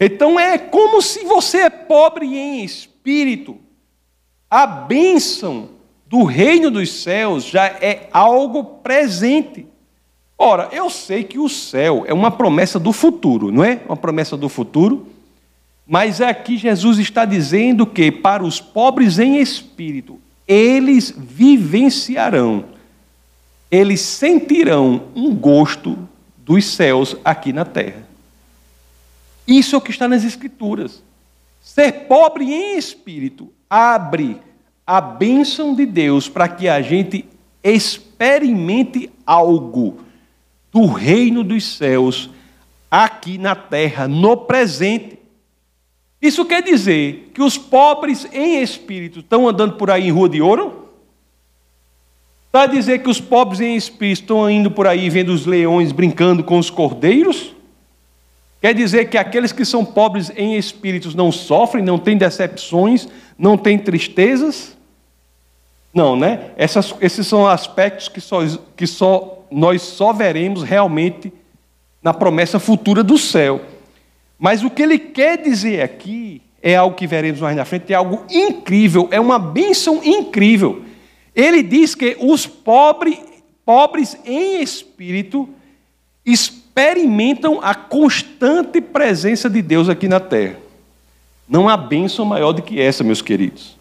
Então 0.00 0.40
é 0.40 0.58
como 0.58 1.00
se 1.00 1.24
você 1.24 1.58
é 1.58 1.70
pobre 1.70 2.26
em 2.26 2.64
espírito. 2.64 3.58
A 4.50 4.66
bênção 4.66 5.75
do 6.06 6.24
reino 6.24 6.70
dos 6.70 7.02
céus 7.02 7.44
já 7.44 7.66
é 7.66 8.08
algo 8.12 8.64
presente. 8.64 9.66
Ora, 10.38 10.68
eu 10.70 10.88
sei 10.88 11.24
que 11.24 11.38
o 11.38 11.48
céu 11.48 12.04
é 12.06 12.12
uma 12.12 12.30
promessa 12.30 12.78
do 12.78 12.92
futuro, 12.92 13.50
não 13.50 13.64
é? 13.64 13.80
Uma 13.86 13.96
promessa 13.96 14.36
do 14.36 14.48
futuro. 14.48 15.08
Mas 15.86 16.20
aqui 16.20 16.56
Jesus 16.56 16.98
está 16.98 17.24
dizendo 17.24 17.86
que 17.86 18.10
para 18.10 18.44
os 18.44 18.60
pobres 18.60 19.18
em 19.18 19.38
espírito, 19.38 20.18
eles 20.46 21.14
vivenciarão, 21.16 22.64
eles 23.70 24.00
sentirão 24.00 25.02
um 25.14 25.34
gosto 25.34 25.98
dos 26.38 26.64
céus 26.66 27.16
aqui 27.24 27.52
na 27.52 27.64
terra. 27.64 28.06
Isso 29.46 29.74
é 29.74 29.78
o 29.78 29.80
que 29.80 29.90
está 29.90 30.06
nas 30.06 30.24
Escrituras. 30.24 31.02
Ser 31.60 31.92
pobre 32.06 32.44
em 32.44 32.76
espírito 32.76 33.52
abre 33.68 34.38
a 34.86 35.00
bênção 35.00 35.74
de 35.74 35.84
Deus 35.84 36.28
para 36.28 36.46
que 36.48 36.68
a 36.68 36.80
gente 36.80 37.24
experimente 37.62 39.10
algo 39.26 39.98
do 40.72 40.86
reino 40.86 41.42
dos 41.42 41.64
céus 41.76 42.30
aqui 42.90 43.36
na 43.38 43.56
terra, 43.56 44.06
no 44.06 44.36
presente. 44.36 45.18
Isso 46.22 46.44
quer 46.44 46.62
dizer 46.62 47.32
que 47.34 47.42
os 47.42 47.58
pobres 47.58 48.26
em 48.32 48.62
espírito 48.62 49.20
estão 49.20 49.48
andando 49.48 49.74
por 49.74 49.90
aí 49.90 50.06
em 50.06 50.12
rua 50.12 50.28
de 50.28 50.40
ouro? 50.40 50.86
Está 52.46 52.66
dizer 52.66 53.02
que 53.02 53.10
os 53.10 53.20
pobres 53.20 53.60
em 53.60 53.76
espírito 53.76 54.22
estão 54.22 54.48
indo 54.48 54.70
por 54.70 54.86
aí 54.86 55.10
vendo 55.10 55.30
os 55.30 55.44
leões 55.44 55.92
brincando 55.92 56.44
com 56.44 56.58
os 56.58 56.70
cordeiros? 56.70 57.54
Quer 58.62 58.74
dizer 58.74 59.10
que 59.10 59.18
aqueles 59.18 59.52
que 59.52 59.64
são 59.64 59.84
pobres 59.84 60.32
em 60.34 60.56
espíritos 60.56 61.14
não 61.14 61.30
sofrem, 61.30 61.84
não 61.84 61.98
têm 61.98 62.16
decepções, 62.16 63.08
não 63.38 63.58
têm 63.58 63.78
tristezas? 63.78 64.75
Não, 65.96 66.14
né? 66.14 66.50
Essas, 66.58 66.94
esses 67.00 67.26
são 67.26 67.46
aspectos 67.46 68.06
que, 68.06 68.20
só, 68.20 68.40
que 68.76 68.86
só, 68.86 69.46
nós 69.50 69.80
só 69.80 70.12
veremos 70.12 70.62
realmente 70.62 71.32
na 72.02 72.12
promessa 72.12 72.60
futura 72.60 73.02
do 73.02 73.16
céu. 73.16 73.62
Mas 74.38 74.62
o 74.62 74.68
que 74.68 74.82
ele 74.82 74.98
quer 74.98 75.38
dizer 75.38 75.80
aqui 75.80 76.42
é 76.60 76.76
algo 76.76 76.94
que 76.94 77.06
veremos 77.06 77.40
mais 77.40 77.56
na 77.56 77.64
frente, 77.64 77.94
é 77.94 77.96
algo 77.96 78.22
incrível, 78.30 79.08
é 79.10 79.18
uma 79.18 79.38
bênção 79.38 80.04
incrível. 80.04 80.84
Ele 81.34 81.62
diz 81.62 81.94
que 81.94 82.14
os 82.20 82.46
pobres, 82.46 83.18
pobres 83.64 84.18
em 84.26 84.60
espírito 84.60 85.48
experimentam 86.26 87.58
a 87.62 87.74
constante 87.74 88.82
presença 88.82 89.48
de 89.48 89.62
Deus 89.62 89.88
aqui 89.88 90.08
na 90.08 90.20
terra. 90.20 90.56
Não 91.48 91.70
há 91.70 91.76
bênção 91.78 92.26
maior 92.26 92.52
do 92.52 92.60
que 92.60 92.78
essa, 92.78 93.02
meus 93.02 93.22
queridos. 93.22 93.78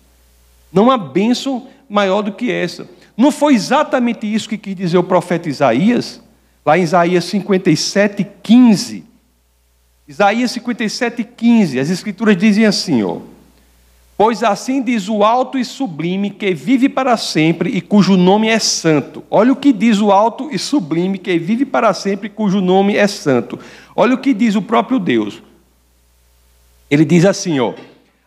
Não 0.72 0.90
há 0.90 0.98
bênção 0.98 1.68
maior 1.90 2.22
do 2.22 2.32
que 2.32 2.52
essa. 2.52 2.88
Não 3.18 3.32
foi 3.32 3.54
exatamente 3.54 4.32
isso 4.32 4.50
que 4.50 4.58
quis 4.58 4.76
dizer 4.76 4.98
o 4.98 5.04
profeta 5.04 5.50
Isaías, 5.50 6.22
lá 6.66 6.78
em 6.78 6.84
Isaías 6.84 7.26
57, 7.26 8.26
15. 8.44 9.06
Isaías 10.08 10.52
57, 10.52 11.24
15, 11.24 11.80
as 11.80 11.90
escrituras 11.90 12.38
dizem 12.38 12.66
assim, 12.66 13.04
ó. 13.04 13.20
Pois 14.18 14.44
assim 14.44 14.82
diz 14.82 15.10
o 15.10 15.24
alto 15.24 15.58
e 15.58 15.66
sublime 15.66 16.30
que 16.30 16.54
vive 16.54 16.88
para 16.88 17.18
sempre 17.18 17.70
e 17.70 17.82
cujo 17.82 18.16
nome 18.16 18.48
é 18.48 18.60
santo. 18.60 19.24
Olha 19.30 19.52
o 19.52 19.58
que 19.58 19.74
diz 19.74 20.00
o 20.00 20.10
alto 20.10 20.50
e 20.52 20.58
sublime 20.58 21.18
que 21.18 21.38
vive 21.38 21.66
para 21.66 21.94
sempre 21.94 22.28
e 22.28 22.30
cujo 22.30 22.62
nome 22.62 22.96
é 22.96 23.08
santo. 23.08 23.60
Olha 23.94 24.16
o 24.16 24.18
que 24.18 24.34
diz 24.34 24.56
o 24.56 24.62
próprio 24.62 25.00
Deus. 25.00 25.44
Ele 26.90 27.04
diz 27.04 27.26
assim, 27.26 27.60
ó: 27.60 27.74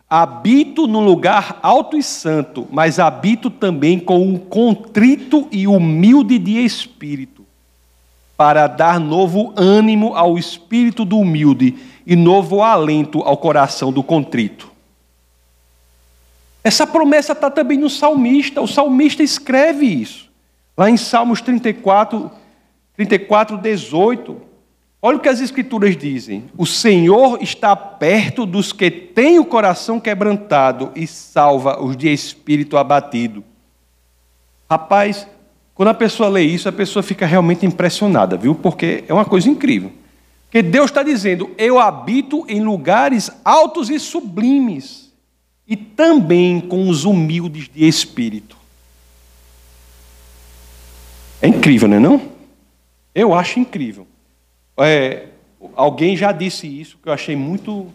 Habito 0.09 0.87
no 0.87 0.99
lugar 0.99 1.59
alto 1.61 1.95
e 1.95 2.01
santo, 2.01 2.67
mas 2.71 2.97
habito 2.97 3.49
também 3.49 3.99
com 3.99 4.21
um 4.21 4.37
contrito 4.37 5.47
e 5.51 5.67
humilde 5.67 6.39
de 6.39 6.57
espírito 6.65 7.45
para 8.35 8.67
dar 8.67 8.99
novo 8.99 9.53
ânimo 9.55 10.15
ao 10.15 10.37
espírito 10.37 11.05
do 11.05 11.19
humilde 11.19 11.75
e 12.07 12.15
novo 12.15 12.63
alento 12.63 13.21
ao 13.21 13.37
coração 13.37 13.91
do 13.91 14.01
contrito. 14.01 14.71
Essa 16.63 16.87
promessa 16.87 17.33
está 17.33 17.51
também 17.51 17.77
no 17.77 17.89
salmista, 17.89 18.61
o 18.61 18.67
salmista 18.67 19.21
escreve 19.21 19.85
isso. 19.85 20.29
Lá 20.77 20.89
em 20.89 20.97
Salmos 20.97 21.41
34, 21.41 22.31
34, 22.95 23.57
18. 23.57 24.48
Olha 25.01 25.17
o 25.17 25.19
que 25.19 25.29
as 25.29 25.39
escrituras 25.39 25.95
dizem: 25.95 26.45
O 26.57 26.65
Senhor 26.65 27.41
está 27.41 27.75
perto 27.75 28.45
dos 28.45 28.73
que 28.73 28.91
têm 28.91 29.39
o 29.39 29.45
coração 29.45 29.99
quebrantado 29.99 30.91
e 30.95 31.07
salva 31.07 31.81
os 31.81 31.95
de 31.95 32.11
espírito 32.11 32.77
abatido. 32.77 33.43
Rapaz, 34.69 35.25
quando 35.73 35.89
a 35.89 35.93
pessoa 35.93 36.27
lê 36.27 36.43
isso, 36.43 36.67
a 36.67 36.73
pessoa 36.73 37.01
fica 37.01 37.25
realmente 37.25 37.65
impressionada, 37.65 38.35
viu? 38.35 38.53
Porque 38.53 39.05
é 39.07 39.13
uma 39.13 39.23
coisa 39.23 39.49
incrível. 39.49 39.93
Porque 40.43 40.61
Deus 40.61 40.89
está 40.89 41.01
dizendo: 41.01 41.49
Eu 41.57 41.79
habito 41.79 42.43
em 42.49 42.61
lugares 42.61 43.31
altos 43.45 43.89
e 43.89 43.97
sublimes, 43.97 45.13
e 45.65 45.77
também 45.77 46.59
com 46.59 46.89
os 46.89 47.05
humildes 47.05 47.69
de 47.73 47.87
espírito. 47.87 48.57
É 51.41 51.47
incrível, 51.47 51.87
não 51.87 51.95
é? 51.95 51.99
Não? 52.01 52.21
Eu 53.15 53.33
acho 53.33 53.61
incrível. 53.61 54.05
É, 54.79 55.27
alguém 55.75 56.15
já 56.15 56.31
disse 56.31 56.67
isso, 56.67 56.97
que 57.01 57.09
eu 57.09 57.13
achei 57.13 57.35
muito. 57.35 57.87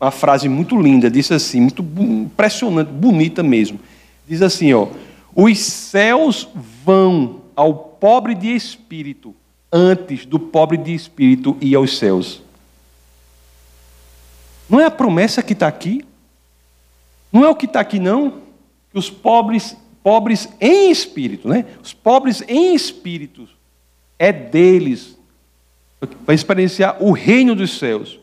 Uma 0.00 0.12
frase 0.12 0.48
muito 0.48 0.80
linda, 0.80 1.10
disse 1.10 1.34
assim, 1.34 1.60
muito 1.60 1.82
impressionante, 1.82 2.88
bonita 2.88 3.42
mesmo. 3.42 3.80
Diz 4.28 4.42
assim, 4.42 4.72
ó. 4.72 4.86
Os 5.34 5.58
céus 5.58 6.48
vão 6.84 7.40
ao 7.56 7.74
pobre 7.74 8.34
de 8.34 8.54
espírito 8.54 9.34
antes 9.72 10.24
do 10.24 10.38
pobre 10.38 10.76
de 10.76 10.94
espírito 10.94 11.56
ir 11.60 11.74
aos 11.74 11.98
céus. 11.98 12.40
Não 14.68 14.80
é 14.80 14.84
a 14.84 14.90
promessa 14.90 15.42
que 15.42 15.52
está 15.52 15.66
aqui? 15.66 16.04
Não 17.32 17.44
é 17.44 17.48
o 17.48 17.56
que 17.56 17.66
está 17.66 17.80
aqui, 17.80 17.98
não? 17.98 18.34
Que 18.92 18.98
os 18.98 19.10
pobres, 19.10 19.76
pobres 20.02 20.48
em 20.60 20.90
espírito, 20.92 21.48
né? 21.48 21.64
Os 21.82 21.92
pobres 21.92 22.42
em 22.46 22.74
espírito, 22.74 23.48
é 24.16 24.32
deles. 24.32 25.17
Vai 26.24 26.34
experienciar 26.34 27.02
o 27.02 27.12
reino 27.12 27.54
dos 27.54 27.78
céus. 27.78 28.18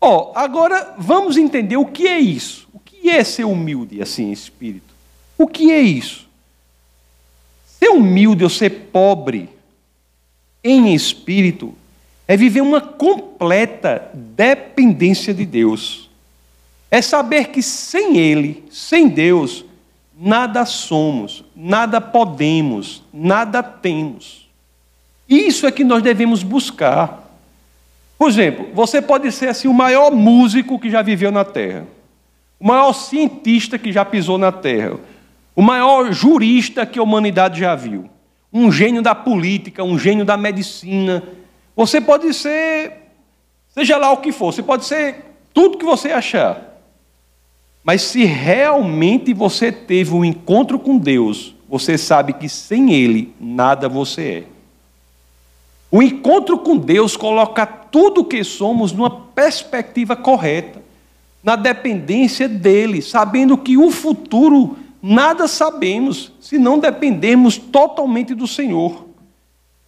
Ó, 0.00 0.32
oh, 0.32 0.38
agora 0.38 0.94
vamos 0.98 1.36
entender 1.36 1.76
o 1.76 1.86
que 1.86 2.06
é 2.06 2.18
isso. 2.18 2.68
O 2.72 2.78
que 2.78 3.10
é 3.10 3.22
ser 3.24 3.44
humilde 3.44 4.02
assim 4.02 4.30
espírito? 4.30 4.94
O 5.36 5.46
que 5.46 5.70
é 5.70 5.80
isso? 5.80 6.28
Ser 7.66 7.88
humilde 7.88 8.44
ou 8.44 8.50
ser 8.50 8.70
pobre 8.92 9.48
em 10.62 10.94
espírito 10.94 11.74
é 12.26 12.36
viver 12.36 12.62
uma 12.62 12.80
completa 12.80 14.10
dependência 14.14 15.34
de 15.34 15.44
Deus. 15.44 16.08
É 16.90 17.02
saber 17.02 17.48
que 17.48 17.62
sem 17.62 18.16
Ele, 18.16 18.64
sem 18.70 19.08
Deus, 19.08 19.64
nada 20.18 20.64
somos, 20.64 21.44
nada 21.54 22.00
podemos, 22.00 23.02
nada 23.12 23.62
temos. 23.62 24.43
Isso 25.28 25.66
é 25.66 25.72
que 25.72 25.84
nós 25.84 26.02
devemos 26.02 26.42
buscar. 26.42 27.24
Por 28.18 28.28
exemplo, 28.28 28.68
você 28.72 29.02
pode 29.02 29.30
ser 29.32 29.48
assim 29.48 29.68
o 29.68 29.74
maior 29.74 30.10
músico 30.10 30.78
que 30.78 30.90
já 30.90 31.02
viveu 31.02 31.32
na 31.32 31.44
Terra, 31.44 31.86
o 32.60 32.66
maior 32.66 32.92
cientista 32.92 33.78
que 33.78 33.92
já 33.92 34.04
pisou 34.04 34.38
na 34.38 34.52
Terra, 34.52 34.98
o 35.56 35.62
maior 35.62 36.12
jurista 36.12 36.86
que 36.86 36.98
a 36.98 37.02
humanidade 37.02 37.60
já 37.60 37.74
viu, 37.74 38.08
um 38.52 38.70
gênio 38.70 39.02
da 39.02 39.14
política, 39.14 39.82
um 39.82 39.98
gênio 39.98 40.24
da 40.24 40.36
medicina. 40.36 41.22
Você 41.74 42.00
pode 42.00 42.32
ser, 42.32 43.10
seja 43.68 43.96
lá 43.96 44.12
o 44.12 44.18
que 44.18 44.30
for, 44.30 44.52
você 44.52 44.62
pode 44.62 44.84
ser 44.84 45.24
tudo 45.52 45.78
que 45.78 45.84
você 45.84 46.12
achar. 46.12 46.74
Mas 47.82 48.00
se 48.02 48.24
realmente 48.24 49.34
você 49.34 49.70
teve 49.70 50.14
um 50.14 50.24
encontro 50.24 50.78
com 50.78 50.96
Deus, 50.96 51.54
você 51.68 51.98
sabe 51.98 52.32
que 52.32 52.48
sem 52.48 52.94
Ele 52.94 53.34
nada 53.38 53.88
você 53.88 54.22
é. 54.22 54.53
O 55.94 56.02
encontro 56.02 56.58
com 56.58 56.76
Deus 56.76 57.16
coloca 57.16 57.64
tudo 57.64 58.22
o 58.22 58.24
que 58.24 58.42
somos 58.42 58.90
numa 58.90 59.08
perspectiva 59.08 60.16
correta, 60.16 60.82
na 61.40 61.54
dependência 61.54 62.48
dele, 62.48 63.00
sabendo 63.00 63.56
que 63.56 63.78
o 63.78 63.92
futuro 63.92 64.76
nada 65.00 65.46
sabemos 65.46 66.32
se 66.40 66.58
não 66.58 66.80
dependermos 66.80 67.56
totalmente 67.56 68.34
do 68.34 68.44
Senhor. 68.44 69.06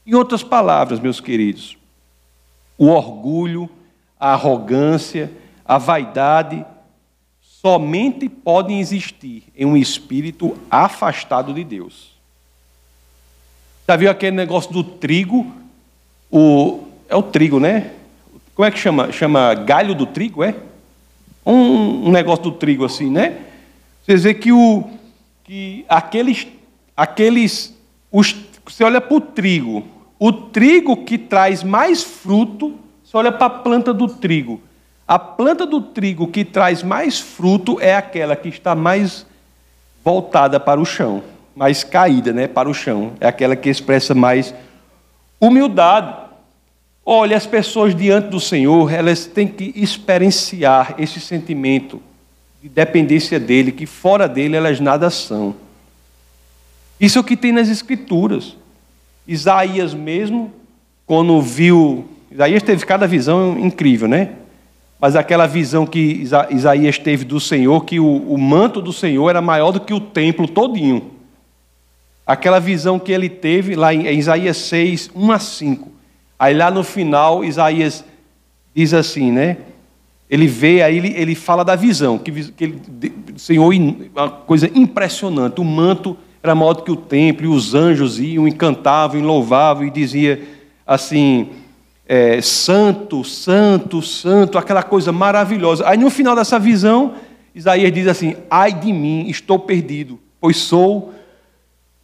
Em 0.06 0.14
outras 0.14 0.44
palavras, 0.44 1.00
meus 1.00 1.18
queridos, 1.18 1.76
o 2.78 2.86
orgulho, 2.86 3.68
a 4.20 4.30
arrogância, 4.34 5.32
a 5.64 5.76
vaidade, 5.76 6.64
somente 7.40 8.28
podem 8.28 8.78
existir 8.78 9.42
em 9.56 9.66
um 9.66 9.76
espírito 9.76 10.56
afastado 10.70 11.52
de 11.52 11.64
Deus. 11.64 12.12
Já 13.88 13.96
viu 13.96 14.08
aquele 14.08 14.36
negócio 14.36 14.72
do 14.72 14.84
trigo? 14.84 15.65
O, 16.30 16.84
é 17.08 17.16
o 17.16 17.22
trigo, 17.22 17.60
né? 17.60 17.90
Como 18.54 18.66
é 18.66 18.70
que 18.70 18.78
chama? 18.78 19.12
Chama 19.12 19.54
galho 19.54 19.94
do 19.94 20.06
trigo, 20.06 20.42
é? 20.42 20.54
Um, 21.44 22.08
um 22.08 22.10
negócio 22.10 22.44
do 22.44 22.52
trigo 22.52 22.84
assim, 22.84 23.10
né? 23.10 23.38
Você 24.02 24.16
vê 24.16 24.34
que, 24.34 24.52
o, 24.52 24.84
que 25.44 25.84
aqueles, 25.88 26.46
aqueles 26.96 27.76
os, 28.10 28.34
você 28.64 28.82
olha 28.82 29.00
para 29.00 29.16
o 29.16 29.20
trigo, 29.20 29.84
o 30.18 30.32
trigo 30.32 30.96
que 31.04 31.18
traz 31.18 31.62
mais 31.62 32.02
fruto, 32.02 32.74
você 33.04 33.16
olha 33.16 33.30
para 33.30 33.46
a 33.46 33.50
planta 33.50 33.92
do 33.92 34.08
trigo. 34.08 34.60
A 35.06 35.18
planta 35.18 35.64
do 35.64 35.80
trigo 35.80 36.26
que 36.26 36.44
traz 36.44 36.82
mais 36.82 37.20
fruto 37.20 37.78
é 37.80 37.94
aquela 37.94 38.34
que 38.34 38.48
está 38.48 38.74
mais 38.74 39.26
voltada 40.04 40.58
para 40.58 40.80
o 40.80 40.84
chão, 40.84 41.22
mais 41.54 41.84
caída 41.84 42.32
né, 42.32 42.48
para 42.48 42.68
o 42.68 42.74
chão. 42.74 43.12
É 43.20 43.28
aquela 43.28 43.54
que 43.54 43.68
expressa 43.68 44.14
mais 44.14 44.54
humildade. 45.40 46.14
Olha, 47.04 47.36
as 47.36 47.46
pessoas 47.46 47.94
diante 47.94 48.28
do 48.28 48.40
Senhor, 48.40 48.92
elas 48.92 49.26
têm 49.26 49.46
que 49.46 49.72
experienciar 49.76 50.94
esse 50.98 51.20
sentimento 51.20 52.00
de 52.62 52.68
dependência 52.68 53.38
dele, 53.38 53.70
que 53.70 53.86
fora 53.86 54.28
dele 54.28 54.56
elas 54.56 54.80
nada 54.80 55.08
são. 55.08 55.54
Isso 57.00 57.18
é 57.18 57.20
o 57.20 57.24
que 57.24 57.36
tem 57.36 57.52
nas 57.52 57.68
Escrituras. 57.68 58.56
Isaías 59.26 59.94
mesmo, 59.94 60.52
quando 61.06 61.40
viu. 61.40 62.06
Isaías 62.30 62.62
teve 62.62 62.84
cada 62.84 63.06
visão 63.06 63.58
incrível, 63.58 64.08
né? 64.08 64.30
Mas 64.98 65.14
aquela 65.14 65.46
visão 65.46 65.86
que 65.86 66.26
Isaías 66.50 66.98
teve 66.98 67.24
do 67.24 67.38
Senhor, 67.38 67.84
que 67.84 68.00
o, 68.00 68.06
o 68.06 68.38
manto 68.38 68.80
do 68.80 68.92
Senhor 68.92 69.28
era 69.28 69.42
maior 69.42 69.70
do 69.70 69.80
que 69.80 69.92
o 69.92 70.00
templo 70.00 70.48
todinho. 70.48 71.15
Aquela 72.26 72.58
visão 72.58 72.98
que 72.98 73.12
ele 73.12 73.28
teve 73.28 73.76
lá 73.76 73.94
em 73.94 74.18
Isaías 74.18 74.56
6, 74.56 75.10
1 75.14 75.32
a 75.32 75.38
5. 75.38 75.92
Aí 76.38 76.54
lá 76.54 76.70
no 76.70 76.82
final, 76.82 77.44
Isaías 77.44 78.04
diz 78.74 78.92
assim, 78.92 79.30
né? 79.30 79.58
Ele 80.28 80.48
vê, 80.48 80.82
aí 80.82 80.98
ele, 80.98 81.14
ele 81.16 81.34
fala 81.36 81.64
da 81.64 81.76
visão, 81.76 82.18
que, 82.18 82.32
que 82.52 82.64
ele, 82.64 82.82
Senhor, 83.36 83.72
uma 84.14 84.28
coisa 84.28 84.68
impressionante, 84.74 85.60
o 85.60 85.64
manto 85.64 86.16
era 86.42 86.52
maior 86.54 86.74
do 86.74 86.82
que 86.82 86.90
o 86.90 86.96
templo, 86.96 87.46
e 87.46 87.48
os 87.48 87.74
anjos 87.74 88.18
iam 88.18 88.46
e 88.46 88.52
cantavam, 88.52 89.20
e 89.20 89.22
louvavam, 89.22 89.84
e 89.84 89.90
dizia 89.90 90.42
assim, 90.84 91.50
é, 92.08 92.40
santo, 92.40 93.22
santo, 93.22 94.02
santo, 94.02 94.58
aquela 94.58 94.82
coisa 94.82 95.12
maravilhosa. 95.12 95.88
Aí 95.88 95.96
no 95.96 96.10
final 96.10 96.34
dessa 96.34 96.58
visão, 96.58 97.14
Isaías 97.54 97.92
diz 97.92 98.08
assim, 98.08 98.34
ai 98.50 98.72
de 98.72 98.92
mim, 98.92 99.28
estou 99.28 99.60
perdido, 99.60 100.18
pois 100.40 100.56
sou 100.56 101.14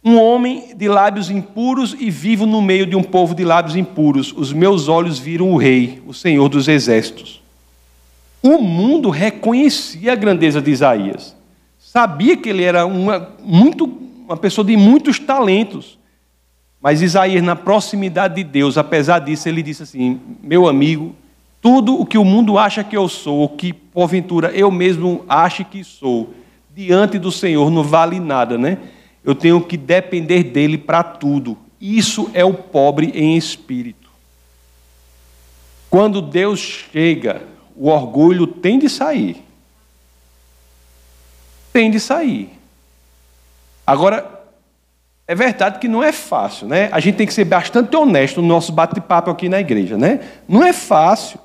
um 0.03 0.19
homem 0.19 0.75
de 0.75 0.87
lábios 0.89 1.29
impuros 1.29 1.95
e 1.97 2.09
vivo 2.09 2.45
no 2.45 2.61
meio 2.61 2.85
de 2.85 2.95
um 2.95 3.03
povo 3.03 3.33
de 3.33 3.45
lábios 3.45 3.75
impuros. 3.75 4.33
Os 4.35 4.51
meus 4.51 4.89
olhos 4.89 5.17
viram 5.17 5.51
o 5.51 5.57
Rei, 5.57 6.01
o 6.05 6.13
Senhor 6.13 6.49
dos 6.49 6.67
Exércitos. 6.67 7.41
O 8.41 8.57
mundo 8.57 9.09
reconhecia 9.09 10.11
a 10.11 10.15
grandeza 10.15 10.61
de 10.61 10.71
Isaías. 10.71 11.33
Sabia 11.79 12.35
que 12.35 12.49
ele 12.49 12.63
era 12.63 12.85
uma, 12.85 13.29
muito, 13.41 13.85
uma 14.25 14.35
pessoa 14.35 14.65
de 14.65 14.75
muitos 14.75 15.19
talentos. 15.19 15.97
Mas 16.81 17.01
Isaías, 17.01 17.41
na 17.41 17.55
proximidade 17.55 18.35
de 18.35 18.43
Deus, 18.43 18.77
apesar 18.77 19.19
disso, 19.19 19.47
ele 19.47 19.63
disse 19.63 19.83
assim: 19.83 20.19
Meu 20.41 20.67
amigo, 20.67 21.15
tudo 21.61 21.97
o 21.97 22.05
que 22.05 22.17
o 22.17 22.25
mundo 22.25 22.57
acha 22.57 22.83
que 22.83 22.97
eu 22.97 23.07
sou, 23.07 23.45
o 23.45 23.49
que 23.49 23.71
porventura 23.71 24.51
eu 24.51 24.69
mesmo 24.69 25.23
acho 25.29 25.63
que 25.63 25.81
sou, 25.81 26.33
diante 26.75 27.17
do 27.17 27.31
Senhor 27.31 27.71
não 27.71 27.83
vale 27.83 28.19
nada, 28.19 28.57
né? 28.57 28.79
Eu 29.23 29.33
tenho 29.33 29.61
que 29.61 29.77
depender 29.77 30.43
dele 30.43 30.77
para 30.77 31.03
tudo. 31.03 31.57
Isso 31.79 32.29
é 32.33 32.43
o 32.43 32.53
pobre 32.53 33.11
em 33.15 33.37
espírito. 33.37 34.09
Quando 35.89 36.21
Deus 36.21 36.59
chega, 36.59 37.43
o 37.75 37.87
orgulho 37.87 38.47
tem 38.47 38.79
de 38.79 38.89
sair. 38.89 39.43
Tem 41.71 41.89
de 41.89 41.99
sair. 41.99 42.51
Agora, 43.85 44.43
é 45.27 45.35
verdade 45.35 45.79
que 45.79 45.87
não 45.87 46.03
é 46.03 46.11
fácil, 46.11 46.67
né? 46.67 46.89
A 46.91 46.99
gente 46.99 47.15
tem 47.15 47.27
que 47.27 47.33
ser 47.33 47.45
bastante 47.45 47.95
honesto 47.95 48.41
no 48.41 48.47
nosso 48.47 48.71
bate-papo 48.71 49.29
aqui 49.31 49.47
na 49.47 49.59
igreja, 49.59 49.97
né? 49.97 50.19
Não 50.47 50.63
é 50.63 50.73
fácil. 50.73 51.39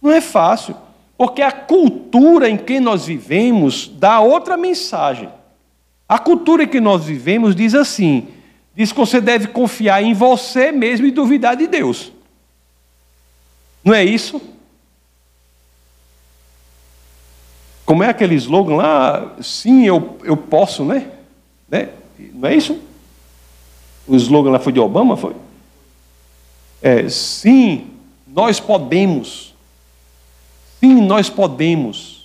Não 0.00 0.12
é 0.12 0.20
fácil. 0.20 0.76
Porque 1.16 1.42
a 1.42 1.52
cultura 1.52 2.48
em 2.48 2.56
que 2.56 2.80
nós 2.80 3.06
vivemos 3.06 3.88
dá 3.88 4.20
outra 4.20 4.56
mensagem. 4.56 5.28
A 6.08 6.18
cultura 6.18 6.66
que 6.66 6.80
nós 6.80 7.04
vivemos 7.04 7.54
diz 7.54 7.74
assim: 7.74 8.28
diz 8.74 8.92
que 8.92 8.98
você 8.98 9.20
deve 9.20 9.48
confiar 9.48 10.02
em 10.02 10.14
você 10.14 10.70
mesmo 10.70 11.06
e 11.06 11.10
duvidar 11.10 11.56
de 11.56 11.66
Deus. 11.66 12.12
Não 13.82 13.94
é 13.94 14.04
isso? 14.04 14.40
Como 17.84 18.02
é 18.02 18.08
aquele 18.08 18.34
slogan 18.34 18.76
lá? 18.76 19.36
Sim, 19.40 19.84
eu, 19.84 20.18
eu 20.24 20.36
posso, 20.36 20.84
né? 20.84 21.08
né? 21.68 21.90
Não 22.34 22.48
é 22.48 22.54
isso? 22.56 22.80
O 24.06 24.16
slogan 24.16 24.50
lá 24.50 24.58
foi 24.58 24.72
de 24.72 24.80
Obama, 24.80 25.16
foi? 25.16 25.34
É, 26.82 27.08
sim, 27.08 27.90
nós 28.26 28.58
podemos. 28.58 29.54
Sim, 30.80 31.00
nós 31.00 31.30
podemos. 31.30 32.15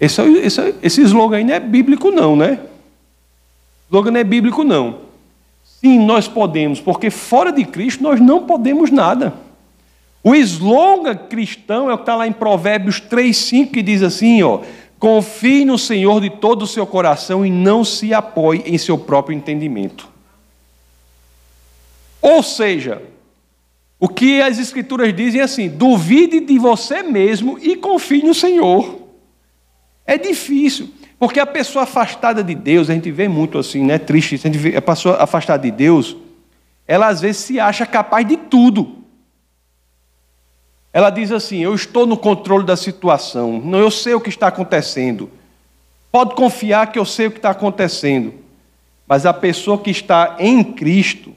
Esse, 0.00 0.22
esse, 0.22 0.74
esse 0.82 1.02
slogan 1.02 1.38
aí 1.38 1.44
não 1.44 1.54
é 1.54 1.60
bíblico, 1.60 2.10
não, 2.10 2.36
né? 2.36 2.60
O 3.88 3.94
slogan 3.94 4.12
não 4.12 4.20
é 4.20 4.24
bíblico, 4.24 4.62
não. 4.62 4.98
Sim, 5.80 5.98
nós 6.00 6.26
podemos, 6.26 6.80
porque 6.80 7.10
fora 7.10 7.52
de 7.52 7.64
Cristo 7.64 8.02
nós 8.02 8.20
não 8.20 8.44
podemos 8.44 8.90
nada. 8.90 9.34
O 10.22 10.34
slogan 10.34 11.14
cristão 11.14 11.88
é 11.88 11.94
o 11.94 11.96
que 11.96 12.02
está 12.02 12.16
lá 12.16 12.26
em 12.26 12.32
Provérbios 12.32 13.00
3,5, 13.00 13.70
que 13.70 13.82
diz 13.82 14.02
assim: 14.02 14.42
ó, 14.42 14.60
confie 14.98 15.64
no 15.64 15.78
Senhor 15.78 16.20
de 16.20 16.30
todo 16.30 16.62
o 16.62 16.66
seu 16.66 16.86
coração 16.86 17.46
e 17.46 17.50
não 17.50 17.84
se 17.84 18.12
apoie 18.12 18.62
em 18.66 18.76
seu 18.76 18.98
próprio 18.98 19.36
entendimento. 19.36 20.08
Ou 22.20 22.42
seja, 22.42 23.00
o 24.00 24.08
que 24.08 24.40
as 24.40 24.58
Escrituras 24.58 25.14
dizem 25.14 25.40
é 25.40 25.44
assim: 25.44 25.68
duvide 25.68 26.40
de 26.40 26.58
você 26.58 27.02
mesmo 27.02 27.58
e 27.60 27.76
confie 27.76 28.22
no 28.22 28.34
Senhor. 28.34 28.97
É 30.08 30.16
difícil, 30.16 30.88
porque 31.18 31.38
a 31.38 31.44
pessoa 31.44 31.82
afastada 31.82 32.42
de 32.42 32.54
Deus, 32.54 32.88
a 32.88 32.94
gente 32.94 33.10
vê 33.10 33.28
muito 33.28 33.58
assim, 33.58 33.84
né? 33.84 33.98
Triste, 33.98 34.36
a, 34.36 34.38
gente 34.38 34.56
vê, 34.56 34.74
a 34.74 34.80
pessoa 34.80 35.22
afastada 35.22 35.62
de 35.62 35.70
Deus, 35.70 36.16
ela 36.86 37.08
às 37.08 37.20
vezes 37.20 37.42
se 37.42 37.60
acha 37.60 37.84
capaz 37.84 38.26
de 38.26 38.38
tudo. 38.38 39.04
Ela 40.94 41.10
diz 41.10 41.30
assim: 41.30 41.58
Eu 41.58 41.74
estou 41.74 42.06
no 42.06 42.16
controle 42.16 42.64
da 42.64 42.74
situação, 42.74 43.60
não, 43.62 43.78
eu 43.78 43.90
sei 43.90 44.14
o 44.14 44.20
que 44.20 44.30
está 44.30 44.46
acontecendo. 44.46 45.30
Pode 46.10 46.34
confiar 46.34 46.90
que 46.90 46.98
eu 46.98 47.04
sei 47.04 47.26
o 47.26 47.30
que 47.30 47.36
está 47.36 47.50
acontecendo. 47.50 48.32
Mas 49.06 49.26
a 49.26 49.34
pessoa 49.34 49.76
que 49.76 49.90
está 49.90 50.36
em 50.38 50.64
Cristo, 50.64 51.34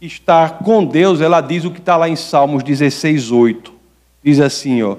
que 0.00 0.06
está 0.06 0.50
com 0.50 0.84
Deus, 0.84 1.20
ela 1.20 1.40
diz 1.40 1.64
o 1.64 1.70
que 1.70 1.78
está 1.78 1.96
lá 1.96 2.08
em 2.08 2.16
Salmos 2.16 2.64
16, 2.64 3.30
8. 3.30 3.72
Diz 4.24 4.40
assim: 4.40 4.82
ó, 4.82 4.96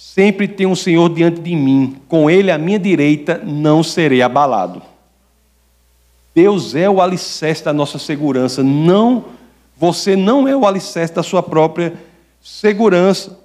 Sempre 0.00 0.48
tem 0.48 0.66
um 0.66 0.74
Senhor 0.74 1.10
diante 1.10 1.42
de 1.42 1.54
mim, 1.54 2.00
com 2.08 2.30
Ele 2.30 2.50
à 2.50 2.56
minha 2.56 2.78
direita 2.78 3.38
não 3.44 3.82
serei 3.82 4.22
abalado. 4.22 4.80
Deus 6.34 6.74
é 6.74 6.88
o 6.88 7.02
alicerce 7.02 7.62
da 7.62 7.70
nossa 7.74 7.98
segurança, 7.98 8.62
não, 8.62 9.26
você 9.76 10.16
não 10.16 10.48
é 10.48 10.56
o 10.56 10.66
alicerce 10.66 11.12
da 11.12 11.22
sua 11.22 11.42
própria 11.42 11.92
segurança. 12.40 13.38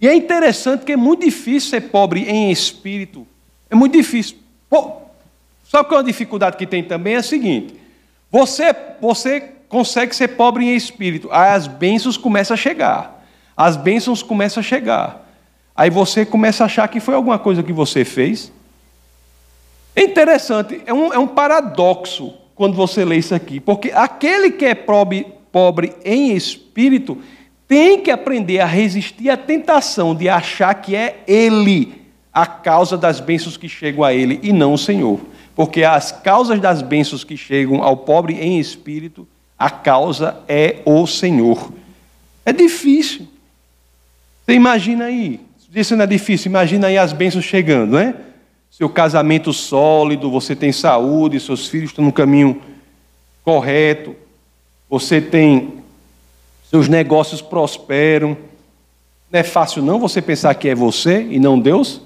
E 0.00 0.06
é 0.06 0.14
interessante 0.14 0.84
que 0.84 0.92
é 0.92 0.96
muito 0.96 1.24
difícil 1.24 1.70
ser 1.70 1.80
pobre 1.80 2.20
em 2.20 2.52
espírito. 2.52 3.26
É 3.68 3.74
muito 3.74 3.94
difícil. 3.94 4.36
Pô, 4.70 4.92
sabe 5.68 5.88
qual 5.88 5.98
é 5.98 6.04
a 6.04 6.06
dificuldade 6.06 6.56
que 6.56 6.68
tem 6.68 6.84
também? 6.84 7.14
É 7.14 7.18
a 7.18 7.22
seguinte: 7.22 7.74
você, 8.30 8.72
você 9.00 9.40
consegue 9.68 10.14
ser 10.14 10.28
pobre 10.28 10.66
em 10.66 10.76
espírito, 10.76 11.28
aí 11.32 11.52
as 11.52 11.66
bênçãos 11.66 12.16
começam 12.16 12.54
a 12.54 12.56
chegar. 12.56 13.26
As 13.56 13.76
bênçãos 13.76 14.22
começam 14.22 14.60
a 14.60 14.64
chegar. 14.64 15.23
Aí 15.76 15.90
você 15.90 16.24
começa 16.24 16.64
a 16.64 16.66
achar 16.66 16.88
que 16.88 17.00
foi 17.00 17.14
alguma 17.14 17.38
coisa 17.38 17.62
que 17.62 17.72
você 17.72 18.04
fez. 18.04 18.52
É 19.96 20.02
interessante, 20.02 20.80
é 20.86 20.92
um, 20.92 21.12
é 21.12 21.18
um 21.18 21.26
paradoxo 21.26 22.34
quando 22.54 22.74
você 22.74 23.04
lê 23.04 23.16
isso 23.16 23.34
aqui, 23.34 23.58
porque 23.58 23.90
aquele 23.90 24.50
que 24.50 24.64
é 24.64 24.74
pobre, 24.74 25.26
pobre 25.50 25.94
em 26.04 26.32
espírito, 26.32 27.18
tem 27.66 28.00
que 28.00 28.10
aprender 28.10 28.60
a 28.60 28.66
resistir 28.66 29.30
à 29.30 29.36
tentação 29.36 30.14
de 30.14 30.28
achar 30.28 30.74
que 30.74 30.94
é 30.94 31.22
Ele 31.26 32.02
a 32.32 32.46
causa 32.46 32.96
das 32.96 33.20
bênçãos 33.20 33.56
que 33.56 33.68
chegam 33.68 34.04
a 34.04 34.12
Ele 34.12 34.40
e 34.42 34.52
não 34.52 34.74
o 34.74 34.78
Senhor. 34.78 35.20
Porque 35.54 35.84
as 35.84 36.10
causas 36.10 36.60
das 36.60 36.82
bênçãos 36.82 37.22
que 37.22 37.36
chegam 37.36 37.82
ao 37.82 37.96
pobre 37.96 38.34
em 38.34 38.58
espírito, 38.58 39.26
a 39.56 39.70
causa 39.70 40.36
é 40.48 40.82
o 40.84 41.06
Senhor. 41.06 41.72
É 42.44 42.52
difícil. 42.52 43.28
Você 44.44 44.52
imagina 44.52 45.06
aí, 45.06 45.40
Isso 45.74 45.96
não 45.96 46.04
é 46.04 46.06
difícil, 46.06 46.48
imagina 46.50 46.86
aí 46.86 46.96
as 46.96 47.12
bênçãos 47.12 47.44
chegando, 47.44 47.96
né? 47.96 48.14
Seu 48.70 48.88
casamento 48.88 49.52
sólido, 49.52 50.30
você 50.30 50.54
tem 50.54 50.70
saúde, 50.70 51.40
seus 51.40 51.66
filhos 51.66 51.90
estão 51.90 52.04
no 52.04 52.12
caminho 52.12 52.62
correto, 53.44 54.14
você 54.88 55.20
tem. 55.20 55.82
Seus 56.70 56.88
negócios 56.88 57.42
prosperam. 57.42 58.36
Não 59.30 59.40
é 59.40 59.42
fácil, 59.42 59.82
não, 59.82 59.98
você 59.98 60.22
pensar 60.22 60.54
que 60.54 60.68
é 60.68 60.74
você 60.74 61.22
e 61.22 61.40
não 61.40 61.58
Deus? 61.58 62.00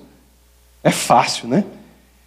É 0.83 0.91
fácil, 0.91 1.49
né? 1.49 1.65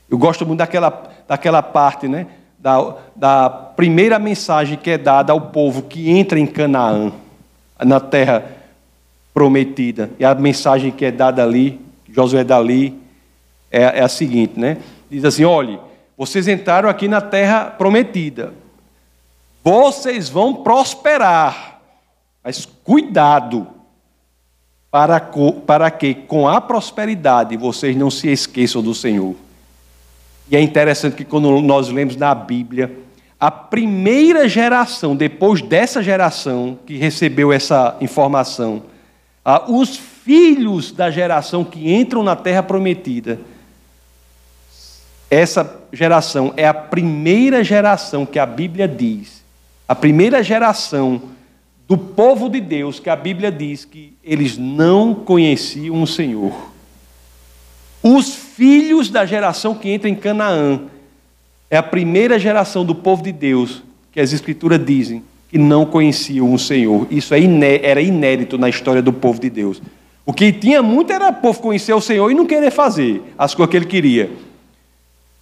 Eu 0.09 0.17
gosto 0.17 0.45
muito 0.45 0.59
daquela, 0.59 1.11
daquela 1.27 1.63
parte, 1.63 2.07
né? 2.07 2.27
Da, 2.59 2.97
da 3.15 3.49
primeira 3.49 4.19
mensagem 4.19 4.77
que 4.77 4.91
é 4.91 4.97
dada 4.97 5.33
ao 5.33 5.41
povo 5.41 5.83
que 5.83 6.11
entra 6.11 6.39
em 6.39 6.45
Canaã, 6.45 7.11
na 7.79 7.99
terra 7.99 8.60
prometida. 9.33 10.09
E 10.19 10.25
a 10.25 10.33
mensagem 10.35 10.91
que 10.91 11.05
é 11.05 11.11
dada 11.11 11.43
ali, 11.43 11.79
Josué 12.09 12.43
dali, 12.43 12.97
é, 13.71 13.83
é 13.99 14.01
a 14.01 14.09
seguinte, 14.09 14.59
né? 14.59 14.77
Diz 15.09 15.23
assim: 15.25 15.45
olhe, 15.45 15.79
vocês 16.17 16.47
entraram 16.47 16.89
aqui 16.89 17.07
na 17.07 17.21
terra 17.21 17.65
prometida. 17.65 18.53
Vocês 19.63 20.27
vão 20.27 20.55
prosperar, 20.55 21.79
mas 22.43 22.65
cuidado, 22.83 23.67
para, 24.89 25.19
para 25.65 25.89
que 25.89 26.13
com 26.13 26.47
a 26.47 26.59
prosperidade 26.59 27.55
vocês 27.55 27.95
não 27.95 28.09
se 28.09 28.27
esqueçam 28.27 28.81
do 28.81 28.93
Senhor. 28.93 29.35
E 30.49 30.55
é 30.55 30.61
interessante 30.61 31.15
que 31.15 31.23
quando 31.23 31.61
nós 31.61 31.89
lemos 31.89 32.17
na 32.17 32.35
Bíblia, 32.35 32.91
a 33.39 33.49
primeira 33.49 34.49
geração, 34.49 35.15
depois 35.15 35.61
dessa 35.61 36.03
geração 36.03 36.77
que 36.85 36.97
recebeu 36.97 37.53
essa 37.53 37.95
informação, 38.01 38.83
os 39.67 39.97
filhos 39.97 40.91
da 40.91 41.09
geração 41.09 41.63
que 41.63 41.93
entram 41.93 42.23
na 42.23 42.35
terra 42.35 42.61
prometida, 42.61 43.39
essa 45.29 45.79
geração 45.91 46.53
é 46.57 46.67
a 46.67 46.73
primeira 46.73 47.63
geração 47.63 48.25
que 48.25 48.37
a 48.37 48.45
Bíblia 48.45 48.87
diz 48.87 49.41
a 49.91 49.95
primeira 49.95 50.41
geração 50.41 51.21
do 51.85 51.97
povo 51.97 52.47
de 52.47 52.61
Deus, 52.61 52.97
que 52.97 53.09
a 53.09 53.15
Bíblia 53.17 53.51
diz 53.51 53.83
que 53.83 54.13
eles 54.23 54.57
não 54.57 55.13
conheciam 55.13 56.01
o 56.01 56.07
Senhor. 56.07 56.71
Os 58.01 58.33
filhos 58.33 59.09
da 59.09 59.25
geração 59.25 59.75
que 59.75 59.89
entra 59.89 60.07
em 60.07 60.15
Canaã 60.15 60.83
é 61.69 61.75
a 61.75 61.83
primeira 61.83 62.39
geração 62.39 62.85
do 62.85 62.95
povo 62.95 63.21
de 63.21 63.33
Deus 63.33 63.83
que 64.13 64.21
as 64.21 64.31
Escrituras 64.31 64.79
dizem 64.85 65.25
que 65.51 65.57
não 65.57 65.85
conheciam 65.85 66.53
o 66.53 66.57
Senhor. 66.57 67.05
Isso 67.11 67.33
é 67.33 67.41
era 67.83 68.01
inédito 68.01 68.57
na 68.57 68.69
história 68.69 69.01
do 69.01 69.11
povo 69.11 69.37
de 69.41 69.49
Deus. 69.49 69.81
O 70.25 70.31
que 70.31 70.53
tinha 70.53 70.81
muito 70.81 71.11
era 71.11 71.29
o 71.29 71.33
povo 71.33 71.59
conhecer 71.59 71.93
o 71.93 71.99
Senhor 71.99 72.31
e 72.31 72.33
não 72.33 72.45
querer 72.45 72.71
fazer 72.71 73.21
as 73.37 73.53
coisas 73.53 73.69
que 73.69 73.77
ele 73.77 73.85
queria. 73.85 74.31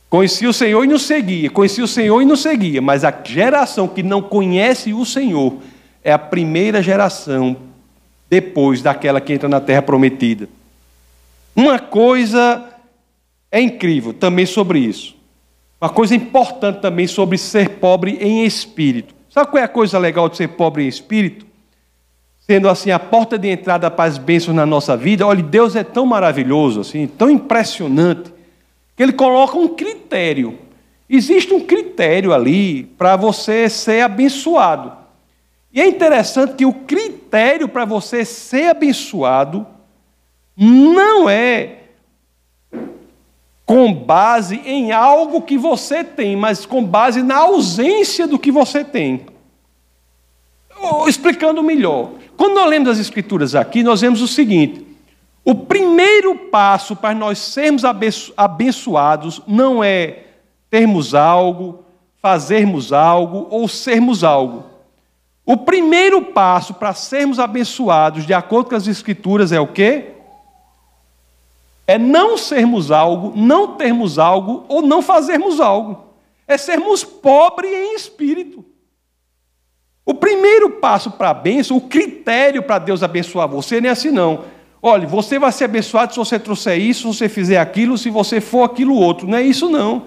Conhecia 0.10 0.50
o 0.50 0.54
Senhor 0.54 0.84
e 0.84 0.88
não 0.88 0.98
seguia, 0.98 1.52
conhecia 1.52 1.84
o 1.84 1.88
Senhor 1.88 2.19
e 2.24 2.26
não 2.26 2.36
seguia, 2.36 2.82
mas 2.82 3.04
a 3.04 3.13
geração 3.24 3.88
que 3.88 4.02
não 4.02 4.19
conhece 4.19 4.91
o 4.91 5.06
Senhor 5.06 5.58
é 6.04 6.12
a 6.12 6.17
primeira 6.17 6.82
geração 6.82 7.56
depois 8.28 8.82
daquela 8.82 9.22
que 9.22 9.32
entra 9.32 9.48
na 9.48 9.62
terra 9.62 9.84
prometida. 9.84 10.50
Uma 11.56 11.78
coisa 11.78 12.65
é 13.52 13.62
incrível 13.62 14.12
também 14.12 14.48
sobre 14.48 14.80
isso. 14.80 15.15
Uma 15.80 15.91
coisa 15.91 16.15
importante 16.15 16.82
também 16.82 17.06
sobre 17.06 17.38
ser 17.38 17.69
pobre 17.78 18.17
em 18.19 18.43
espírito. 18.43 19.18
Sabe 19.39 19.52
qual 19.52 19.62
é 19.62 19.65
a 19.65 19.69
coisa 19.69 19.97
legal 19.97 20.28
de 20.28 20.36
ser 20.36 20.49
pobre 20.49 20.84
em 20.84 20.88
espírito? 20.89 21.45
Sendo 22.39 22.67
assim 22.67 22.91
a 22.91 22.99
porta 22.99 23.38
de 23.38 23.47
entrada 23.47 23.89
para 23.89 24.04
as 24.04 24.17
bênçãos 24.17 24.54
na 24.54 24.65
nossa 24.65 24.97
vida. 24.97 25.25
Olha, 25.25 25.41
Deus 25.41 25.78
é 25.78 25.84
tão 25.84 26.06
maravilhoso, 26.06 26.82
assim, 26.82 27.08
tão 27.08 27.30
impressionante 27.30 28.34
que 28.97 29.02
ele 29.02 29.13
coloca 29.13 29.58
um 29.58 29.69
critério. 29.69 30.60
Existe 31.10 31.54
um 31.54 31.62
critério 31.62 32.34
ali 32.34 32.84
para 32.84 33.15
você 33.15 33.69
ser 33.69 34.02
abençoado. 34.02 34.91
E 35.71 35.80
é 35.80 35.88
interessante 35.88 36.56
que 36.56 36.65
o 36.65 36.73
critério 36.73 37.69
para 37.69 37.86
você 37.86 38.25
ser 38.25 38.67
abençoado 38.71 39.65
não 40.58 41.30
é 41.30 41.84
com 43.69 43.93
base 43.93 44.60
em 44.65 44.91
algo 44.91 45.43
que 45.43 45.55
você 45.55 46.03
tem, 46.03 46.36
mas 46.36 46.65
com 46.65 46.84
base 46.84 47.21
na 47.21 47.36
ausência 47.36 48.25
do 48.25 48.39
que 48.39 48.51
você 48.51 48.84
tem. 48.84 49.27
Explicando 51.08 51.62
melhor. 51.62 52.13
Quando 52.36 52.55
nós 52.55 52.67
lemos 52.67 52.89
as 52.89 52.97
Escrituras 52.97 53.53
aqui, 53.53 53.84
nós 53.84 54.01
vemos 54.01 54.23
o 54.23 54.27
seguinte: 54.27 54.84
o 55.45 55.53
primeiro 55.53 56.34
passo 56.36 56.95
para 56.95 57.13
nós 57.13 57.38
sermos 57.38 57.84
abençoados 58.36 59.39
não 59.45 59.84
é 59.84 60.23
termos 60.67 61.13
algo, 61.13 61.86
fazermos 62.19 62.91
algo 62.91 63.45
ou 63.51 63.67
sermos 63.67 64.23
algo. 64.23 64.63
O 65.45 65.55
primeiro 65.55 66.23
passo 66.23 66.73
para 66.73 66.95
sermos 66.95 67.38
abençoados, 67.38 68.25
de 68.25 68.34
acordo 68.34 68.71
com 68.71 68.75
as 68.75 68.88
Escrituras, 68.88 69.51
é 69.51 69.60
o 69.60 69.67
quê? 69.67 70.15
É 71.89 71.97
não 71.97 72.38
sermos 72.38 72.91
algo, 72.91 73.34
não 73.36 73.75
termos 73.75 74.19
algo 74.19 74.63
ou 74.67 74.84
não 74.84 75.02
fazermos 75.02 75.60
algo. 75.60 76.13
É 76.47 76.56
sermos 76.56 77.04
pobres 77.04 77.71
em 77.71 77.95
espírito. 77.95 78.63
O 80.06 80.13
primeiro 80.13 80.69
passo 80.69 81.10
para 81.10 81.32
a 81.32 81.34
bênção, 81.34 81.78
o 81.78 81.82
critério 81.82 82.62
para 82.62 82.78
Deus 82.78 83.02
abençoar 83.02 83.47
você 83.47 83.82
não 83.82 83.89
é 83.89 83.91
assim, 83.91 84.12
não. 84.12 84.43
Olha, 84.80 85.08
você 85.08 85.39
vai 85.39 85.52
ser 85.52 85.63
abençoado 85.63 86.13
se 86.13 86.19
você 86.19 86.38
trouxer 86.38 86.80
isso, 86.80 87.12
se 87.12 87.17
você 87.17 87.28
fizer 87.28 87.58
aquilo, 87.58 87.97
se 87.97 88.12
você 88.12 88.39
for 88.39 88.65
aquilo 88.65 88.93
outro. 88.93 89.28
Não 89.28 89.39
é 89.39 89.41
isso, 89.41 89.67
não. 89.67 90.06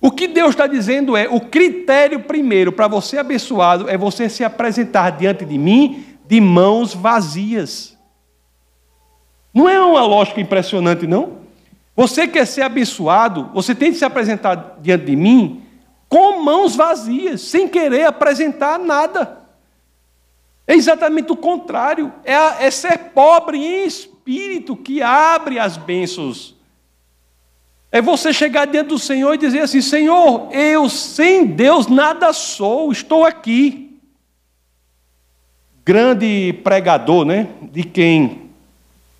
O 0.00 0.10
que 0.10 0.26
Deus 0.26 0.52
está 0.52 0.66
dizendo 0.66 1.18
é: 1.18 1.28
o 1.28 1.38
critério 1.38 2.20
primeiro 2.20 2.72
para 2.72 2.88
você 2.88 3.18
abençoado 3.18 3.90
é 3.90 3.98
você 3.98 4.26
se 4.30 4.42
apresentar 4.42 5.10
diante 5.10 5.44
de 5.44 5.58
mim 5.58 6.02
de 6.26 6.40
mãos 6.40 6.94
vazias. 6.94 7.89
Não 9.52 9.68
é 9.68 9.80
uma 9.80 10.04
lógica 10.04 10.40
impressionante, 10.40 11.06
não? 11.06 11.40
Você 11.96 12.26
quer 12.26 12.46
ser 12.46 12.62
abençoado, 12.62 13.50
você 13.52 13.74
tem 13.74 13.92
que 13.92 13.98
se 13.98 14.04
apresentar 14.04 14.78
diante 14.80 15.06
de 15.06 15.16
mim 15.16 15.62
com 16.08 16.42
mãos 16.42 16.74
vazias, 16.74 17.40
sem 17.42 17.68
querer 17.68 18.04
apresentar 18.04 18.78
nada. 18.78 19.40
É 20.66 20.74
exatamente 20.74 21.32
o 21.32 21.36
contrário. 21.36 22.12
É, 22.24 22.34
a, 22.34 22.56
é 22.60 22.70
ser 22.70 22.96
pobre 23.14 23.58
em 23.58 23.86
espírito 23.86 24.76
que 24.76 25.02
abre 25.02 25.58
as 25.58 25.76
bênçãos. 25.76 26.56
É 27.92 28.00
você 28.00 28.32
chegar 28.32 28.66
diante 28.66 28.88
do 28.88 28.98
Senhor 28.98 29.34
e 29.34 29.38
dizer 29.38 29.60
assim: 29.60 29.80
Senhor, 29.80 30.48
eu 30.52 30.88
sem 30.88 31.44
Deus 31.44 31.88
nada 31.88 32.32
sou, 32.32 32.92
estou 32.92 33.24
aqui. 33.24 34.00
Grande 35.84 36.52
pregador, 36.62 37.24
né? 37.24 37.48
De 37.62 37.82
quem 37.82 38.39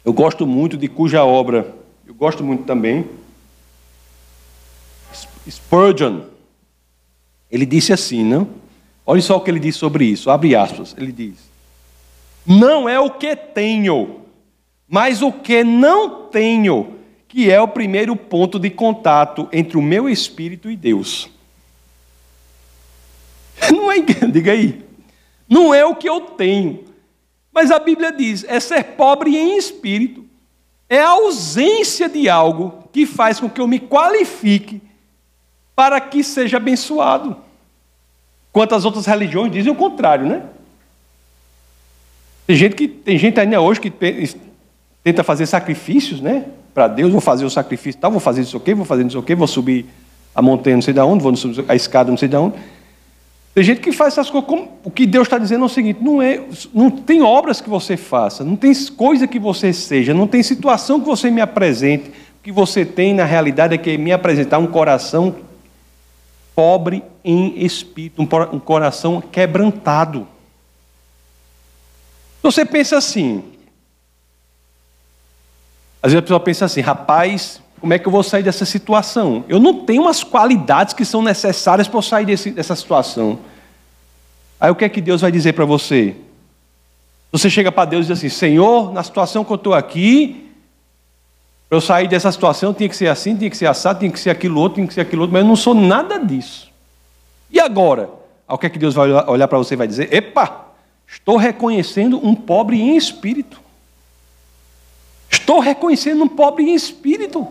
eu 0.04 0.12
gosto 0.12 0.46
muito, 0.46 0.76
de 0.76 0.88
cuja 0.88 1.24
obra 1.24 1.80
eu 2.10 2.14
gosto 2.14 2.42
muito 2.42 2.64
também. 2.64 3.08
Spurgeon. 5.48 6.22
Ele 7.48 7.64
disse 7.64 7.92
assim, 7.92 8.24
não? 8.24 8.48
Olha 9.06 9.22
só 9.22 9.36
o 9.36 9.40
que 9.40 9.48
ele 9.48 9.60
diz 9.60 9.76
sobre 9.76 10.06
isso, 10.06 10.28
abre 10.28 10.56
aspas. 10.56 10.92
Ele 10.98 11.12
diz: 11.12 11.36
Não 12.44 12.88
é 12.88 12.98
o 12.98 13.10
que 13.10 13.36
tenho, 13.36 14.22
mas 14.88 15.22
o 15.22 15.30
que 15.30 15.62
não 15.62 16.26
tenho, 16.26 16.96
que 17.28 17.48
é 17.48 17.60
o 17.60 17.68
primeiro 17.68 18.16
ponto 18.16 18.58
de 18.58 18.70
contato 18.70 19.48
entre 19.52 19.78
o 19.78 19.82
meu 19.82 20.08
espírito 20.08 20.68
e 20.68 20.76
Deus. 20.76 21.30
Não 23.70 23.92
é, 23.92 24.00
diga 24.32 24.50
aí. 24.50 24.84
Não 25.48 25.72
é 25.72 25.84
o 25.84 25.94
que 25.94 26.08
eu 26.08 26.22
tenho. 26.22 26.84
Mas 27.52 27.70
a 27.70 27.78
Bíblia 27.78 28.12
diz: 28.12 28.44
é 28.48 28.58
ser 28.60 28.82
pobre 28.84 29.36
em 29.36 29.56
espírito. 29.56 30.24
É 30.88 31.00
a 31.00 31.10
ausência 31.10 32.08
de 32.08 32.28
algo 32.28 32.84
que 32.92 33.06
faz 33.06 33.38
com 33.38 33.48
que 33.48 33.60
eu 33.60 33.68
me 33.68 33.78
qualifique 33.78 34.82
para 35.74 36.00
que 36.00 36.24
seja 36.24 36.56
abençoado. 36.56 37.36
Quantas 38.52 38.84
outras 38.84 39.06
religiões 39.06 39.52
dizem 39.52 39.70
o 39.70 39.76
contrário, 39.76 40.26
né? 40.26 40.42
Tem 42.46 42.56
gente, 42.56 42.74
que, 42.74 42.88
tem 42.88 43.16
gente 43.16 43.38
ainda 43.38 43.60
hoje 43.60 43.80
que 43.80 43.92
tenta 45.04 45.22
fazer 45.22 45.46
sacrifícios, 45.46 46.20
né? 46.20 46.46
Para 46.74 46.88
Deus, 46.88 47.12
vou 47.12 47.20
fazer 47.20 47.44
o 47.44 47.50
sacrifício 47.50 48.00
tal, 48.00 48.10
vou 48.10 48.20
fazer 48.20 48.42
isso 48.42 48.56
aqui, 48.56 48.74
vou 48.74 48.84
fazer 48.84 49.06
isso 49.06 49.18
aqui, 49.18 49.34
vou 49.36 49.46
subir 49.46 49.86
a 50.34 50.42
montanha 50.42 50.76
não 50.76 50.82
sei 50.82 50.92
de 50.92 51.00
onde, 51.00 51.22
vou 51.22 51.36
subir 51.36 51.64
a 51.68 51.76
escada 51.76 52.10
não 52.10 52.18
sei 52.18 52.28
de 52.28 52.36
onde. 52.36 52.56
Tem 53.60 53.64
gente 53.66 53.82
que 53.82 53.92
faz 53.92 54.14
essas 54.14 54.30
coisas. 54.30 54.48
Como, 54.48 54.78
o 54.82 54.90
que 54.90 55.04
Deus 55.04 55.26
está 55.26 55.36
dizendo 55.36 55.64
é 55.64 55.66
o 55.66 55.68
seguinte: 55.68 56.02
não, 56.02 56.22
é, 56.22 56.42
não 56.72 56.90
tem 56.90 57.20
obras 57.20 57.60
que 57.60 57.68
você 57.68 57.94
faça, 57.94 58.42
não 58.42 58.56
tem 58.56 58.72
coisa 58.96 59.28
que 59.28 59.38
você 59.38 59.70
seja, 59.70 60.14
não 60.14 60.26
tem 60.26 60.42
situação 60.42 60.98
que 60.98 61.04
você 61.04 61.30
me 61.30 61.42
apresente. 61.42 62.08
O 62.08 62.42
que 62.42 62.50
você 62.50 62.86
tem 62.86 63.12
na 63.12 63.26
realidade 63.26 63.74
é 63.74 63.76
que 63.76 63.98
me 63.98 64.12
apresentar 64.12 64.56
um 64.56 64.66
coração 64.66 65.36
pobre 66.56 67.02
em 67.22 67.62
espírito, 67.62 68.22
um 68.22 68.58
coração 68.58 69.20
quebrantado. 69.20 70.26
Você 72.42 72.64
pensa 72.64 72.96
assim: 72.96 73.44
Às 76.02 76.12
vezes 76.12 76.18
a 76.20 76.22
pessoa 76.22 76.40
pensa 76.40 76.64
assim, 76.64 76.80
rapaz, 76.80 77.60
como 77.80 77.94
é 77.94 77.98
que 77.98 78.06
eu 78.06 78.12
vou 78.12 78.22
sair 78.22 78.42
dessa 78.42 78.66
situação? 78.66 79.44
Eu 79.48 79.58
não 79.58 79.84
tenho 79.84 80.06
as 80.06 80.22
qualidades 80.22 80.92
que 80.92 81.04
são 81.04 81.22
necessárias 81.22 81.88
para 81.88 81.98
eu 81.98 82.02
sair 82.02 82.26
desse, 82.26 82.50
dessa 82.50 82.76
situação. 82.76 83.38
Aí 84.60 84.70
o 84.70 84.74
que 84.74 84.84
é 84.84 84.88
que 84.88 85.00
Deus 85.00 85.22
vai 85.22 85.32
dizer 85.32 85.54
para 85.54 85.64
você? 85.64 86.14
Você 87.32 87.48
chega 87.48 87.72
para 87.72 87.86
Deus 87.86 88.04
e 88.04 88.08
diz 88.08 88.18
assim: 88.18 88.28
Senhor, 88.28 88.92
na 88.92 89.02
situação 89.02 89.42
que 89.42 89.50
eu 89.50 89.56
estou 89.56 89.72
aqui, 89.72 90.50
para 91.68 91.78
eu 91.78 91.80
sair 91.80 92.06
dessa 92.06 92.30
situação 92.30 92.74
tinha 92.74 92.88
que 92.88 92.96
ser 92.96 93.08
assim, 93.08 93.34
tinha 93.34 93.48
que 93.48 93.56
ser 93.56 93.66
assado, 93.66 94.00
tinha 94.00 94.10
que 94.10 94.20
ser 94.20 94.30
aquilo 94.30 94.60
outro, 94.60 94.74
tinha 94.74 94.86
que 94.86 94.92
ser 94.92 95.00
aquilo 95.00 95.22
outro, 95.22 95.32
mas 95.32 95.42
eu 95.42 95.48
não 95.48 95.56
sou 95.56 95.74
nada 95.74 96.18
disso. 96.18 96.70
E 97.50 97.58
agora? 97.58 98.10
Aí 98.46 98.54
o 98.54 98.58
que 98.58 98.66
é 98.66 98.70
que 98.70 98.78
Deus 98.78 98.94
vai 98.94 99.10
olhar 99.10 99.48
para 99.48 99.56
você 99.56 99.72
e 99.72 99.76
vai 99.78 99.86
dizer? 99.86 100.12
Epa, 100.12 100.66
estou 101.06 101.38
reconhecendo 101.38 102.20
um 102.22 102.34
pobre 102.34 102.78
em 102.78 102.94
espírito. 102.96 103.58
Estou 105.30 105.60
reconhecendo 105.60 106.24
um 106.24 106.28
pobre 106.28 106.64
em 106.64 106.74
espírito. 106.74 107.46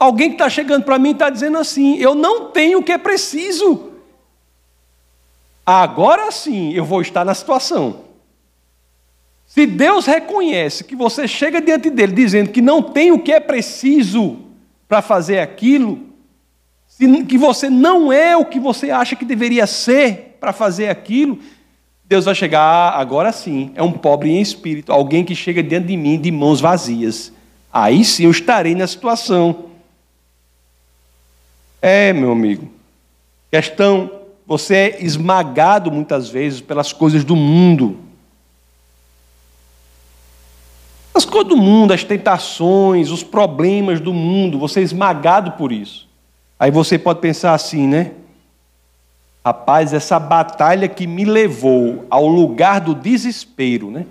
Alguém 0.00 0.30
que 0.30 0.36
está 0.36 0.48
chegando 0.48 0.82
para 0.82 0.98
mim 0.98 1.10
está 1.10 1.28
dizendo 1.28 1.58
assim: 1.58 1.98
eu 1.98 2.14
não 2.14 2.46
tenho 2.46 2.78
o 2.78 2.82
que 2.82 2.90
é 2.90 2.96
preciso. 2.96 3.90
Agora 5.64 6.32
sim 6.32 6.72
eu 6.72 6.86
vou 6.86 7.02
estar 7.02 7.22
na 7.22 7.34
situação. 7.34 8.00
Se 9.46 9.66
Deus 9.66 10.06
reconhece 10.06 10.84
que 10.84 10.96
você 10.96 11.28
chega 11.28 11.60
diante 11.60 11.90
dele 11.90 12.14
dizendo 12.14 12.48
que 12.48 12.62
não 12.62 12.80
tem 12.80 13.12
o 13.12 13.18
que 13.18 13.30
é 13.30 13.40
preciso 13.40 14.38
para 14.88 15.02
fazer 15.02 15.40
aquilo, 15.40 16.00
que 17.28 17.36
você 17.36 17.68
não 17.68 18.10
é 18.10 18.34
o 18.34 18.46
que 18.46 18.58
você 18.58 18.90
acha 18.90 19.14
que 19.14 19.24
deveria 19.24 19.66
ser 19.66 20.38
para 20.40 20.52
fazer 20.52 20.88
aquilo, 20.88 21.38
Deus 22.04 22.24
vai 22.24 22.34
chegar, 22.34 22.60
ah, 22.60 22.98
agora 22.98 23.32
sim, 23.32 23.70
é 23.74 23.82
um 23.82 23.92
pobre 23.92 24.30
em 24.30 24.40
espírito, 24.40 24.92
alguém 24.92 25.24
que 25.24 25.34
chega 25.34 25.62
diante 25.62 25.88
de 25.88 25.96
mim 25.96 26.18
de 26.18 26.30
mãos 26.30 26.60
vazias. 26.60 27.32
Aí 27.72 28.02
sim 28.02 28.24
eu 28.24 28.30
estarei 28.30 28.74
na 28.74 28.86
situação. 28.86 29.69
É, 31.80 32.12
meu 32.12 32.32
amigo. 32.32 32.70
Questão, 33.50 34.10
você 34.46 34.74
é 34.74 35.04
esmagado 35.04 35.90
muitas 35.90 36.28
vezes 36.28 36.60
pelas 36.60 36.92
coisas 36.92 37.24
do 37.24 37.34
mundo. 37.34 37.98
As 41.14 41.24
coisas 41.24 41.48
do 41.48 41.56
mundo, 41.56 41.92
as 41.92 42.04
tentações, 42.04 43.10
os 43.10 43.22
problemas 43.22 44.00
do 44.00 44.12
mundo, 44.12 44.58
você 44.58 44.80
é 44.80 44.82
esmagado 44.82 45.52
por 45.52 45.72
isso. 45.72 46.08
Aí 46.58 46.70
você 46.70 46.98
pode 46.98 47.20
pensar 47.20 47.54
assim, 47.54 47.86
né? 47.86 48.12
Rapaz, 49.44 49.92
essa 49.92 50.18
batalha 50.18 50.86
que 50.86 51.06
me 51.06 51.24
levou 51.24 52.04
ao 52.10 52.26
lugar 52.26 52.80
do 52.80 52.94
desespero, 52.94 53.90
né? 53.90 54.06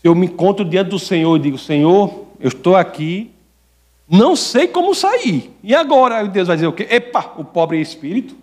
Se 0.00 0.06
eu 0.06 0.14
me 0.14 0.26
encontro 0.26 0.64
diante 0.64 0.90
do 0.90 0.98
Senhor 0.98 1.36
e 1.36 1.40
digo, 1.40 1.56
Senhor, 1.56 2.26
eu 2.38 2.48
estou 2.48 2.76
aqui, 2.76 3.30
não 4.08 4.36
sei 4.36 4.68
como 4.68 4.94
sair. 4.94 5.50
E 5.62 5.74
agora? 5.74 6.24
Deus 6.26 6.46
vai 6.48 6.56
dizer 6.56 6.66
o 6.66 6.72
quê? 6.72 6.86
Epa, 6.90 7.32
o 7.36 7.44
pobre 7.44 7.80
espírito. 7.80 8.36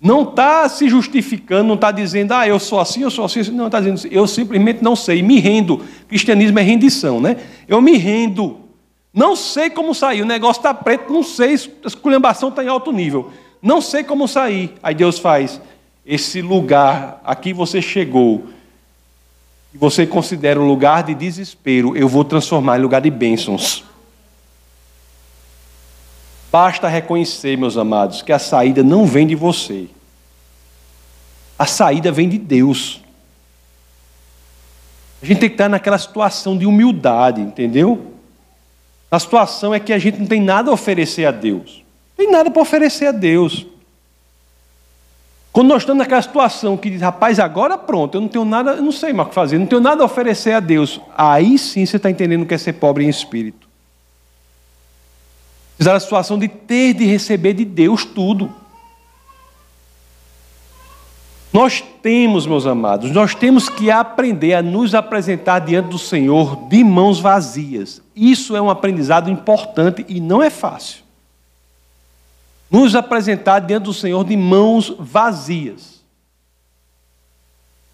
Não 0.00 0.22
está 0.22 0.68
se 0.68 0.88
justificando, 0.88 1.64
não 1.64 1.74
está 1.76 1.92
dizendo, 1.92 2.32
ah, 2.32 2.46
eu 2.46 2.58
sou 2.58 2.80
assim, 2.80 3.02
eu 3.02 3.10
sou 3.10 3.24
assim. 3.24 3.42
Não, 3.52 3.66
está 3.66 3.80
dizendo, 3.80 4.12
eu 4.12 4.26
simplesmente 4.26 4.82
não 4.82 4.96
sei, 4.96 5.22
me 5.22 5.38
rendo. 5.38 5.80
Cristianismo 6.08 6.58
é 6.58 6.62
rendição, 6.62 7.20
né? 7.20 7.36
Eu 7.68 7.80
me 7.80 7.96
rendo. 7.96 8.58
Não 9.14 9.36
sei 9.36 9.68
como 9.68 9.94
sair, 9.94 10.22
o 10.22 10.26
negócio 10.26 10.60
está 10.60 10.72
preto, 10.72 11.12
não 11.12 11.22
sei, 11.22 11.54
a 11.84 11.86
esculhambação 11.86 12.48
está 12.48 12.64
em 12.64 12.68
alto 12.68 12.90
nível. 12.90 13.30
Não 13.60 13.80
sei 13.80 14.02
como 14.02 14.26
sair. 14.26 14.72
Aí 14.82 14.94
Deus 14.94 15.18
faz, 15.18 15.60
esse 16.04 16.40
lugar, 16.40 17.20
aqui 17.24 17.52
você 17.52 17.82
chegou, 17.82 18.46
e 19.74 19.78
você 19.78 20.06
considera 20.06 20.60
o 20.60 20.66
lugar 20.66 21.02
de 21.02 21.14
desespero, 21.14 21.96
eu 21.96 22.08
vou 22.08 22.24
transformar 22.24 22.78
em 22.78 22.82
lugar 22.82 23.00
de 23.00 23.10
bênçãos. 23.10 23.84
Basta 26.52 26.86
reconhecer, 26.86 27.56
meus 27.56 27.78
amados, 27.78 28.20
que 28.20 28.30
a 28.30 28.38
saída 28.38 28.82
não 28.82 29.06
vem 29.06 29.26
de 29.26 29.34
você. 29.34 29.88
A 31.58 31.64
saída 31.64 32.12
vem 32.12 32.28
de 32.28 32.36
Deus. 32.36 33.00
A 35.22 35.24
gente 35.24 35.40
tem 35.40 35.48
que 35.48 35.54
estar 35.54 35.70
naquela 35.70 35.96
situação 35.96 36.58
de 36.58 36.66
humildade, 36.66 37.40
entendeu? 37.40 38.12
A 39.10 39.18
situação 39.18 39.72
é 39.72 39.80
que 39.80 39.94
a 39.94 39.98
gente 39.98 40.18
não 40.18 40.26
tem 40.26 40.42
nada 40.42 40.70
a 40.70 40.74
oferecer 40.74 41.24
a 41.24 41.30
Deus. 41.30 41.82
Não 42.18 42.26
tem 42.26 42.30
nada 42.30 42.50
para 42.50 42.60
oferecer 42.60 43.06
a 43.06 43.12
Deus. 43.12 43.64
Quando 45.54 45.68
nós 45.68 45.82
estamos 45.82 46.00
naquela 46.00 46.20
situação 46.20 46.76
que 46.76 46.90
diz, 46.90 47.00
rapaz, 47.00 47.40
agora 47.40 47.78
pronto, 47.78 48.16
eu 48.16 48.20
não 48.20 48.28
tenho 48.28 48.44
nada, 48.44 48.72
eu 48.72 48.82
não 48.82 48.92
sei 48.92 49.14
mais 49.14 49.28
o 49.28 49.30
que 49.30 49.34
fazer, 49.34 49.56
não 49.56 49.66
tenho 49.66 49.80
nada 49.80 50.02
a 50.02 50.04
oferecer 50.04 50.52
a 50.52 50.60
Deus. 50.60 51.00
Aí 51.16 51.56
sim 51.56 51.86
você 51.86 51.96
está 51.96 52.10
entendendo 52.10 52.42
o 52.42 52.46
que 52.46 52.52
é 52.52 52.58
ser 52.58 52.74
pobre 52.74 53.06
em 53.06 53.08
espírito. 53.08 53.61
Fizeram 55.82 55.96
a 55.96 56.00
situação 56.00 56.38
de 56.38 56.46
ter 56.46 56.94
de 56.94 57.04
receber 57.04 57.54
de 57.54 57.64
Deus 57.64 58.04
tudo. 58.04 58.54
Nós 61.52 61.82
temos, 62.00 62.46
meus 62.46 62.66
amados, 62.66 63.10
nós 63.10 63.34
temos 63.34 63.68
que 63.68 63.90
aprender 63.90 64.54
a 64.54 64.62
nos 64.62 64.94
apresentar 64.94 65.58
diante 65.58 65.88
do 65.88 65.98
Senhor 65.98 66.68
de 66.68 66.84
mãos 66.84 67.18
vazias. 67.18 68.00
Isso 68.14 68.54
é 68.54 68.62
um 68.62 68.70
aprendizado 68.70 69.28
importante 69.28 70.06
e 70.08 70.20
não 70.20 70.40
é 70.40 70.50
fácil. 70.50 71.02
Nos 72.70 72.94
apresentar 72.94 73.58
diante 73.58 73.82
do 73.82 73.92
Senhor 73.92 74.24
de 74.24 74.36
mãos 74.36 74.94
vazias. 75.00 76.00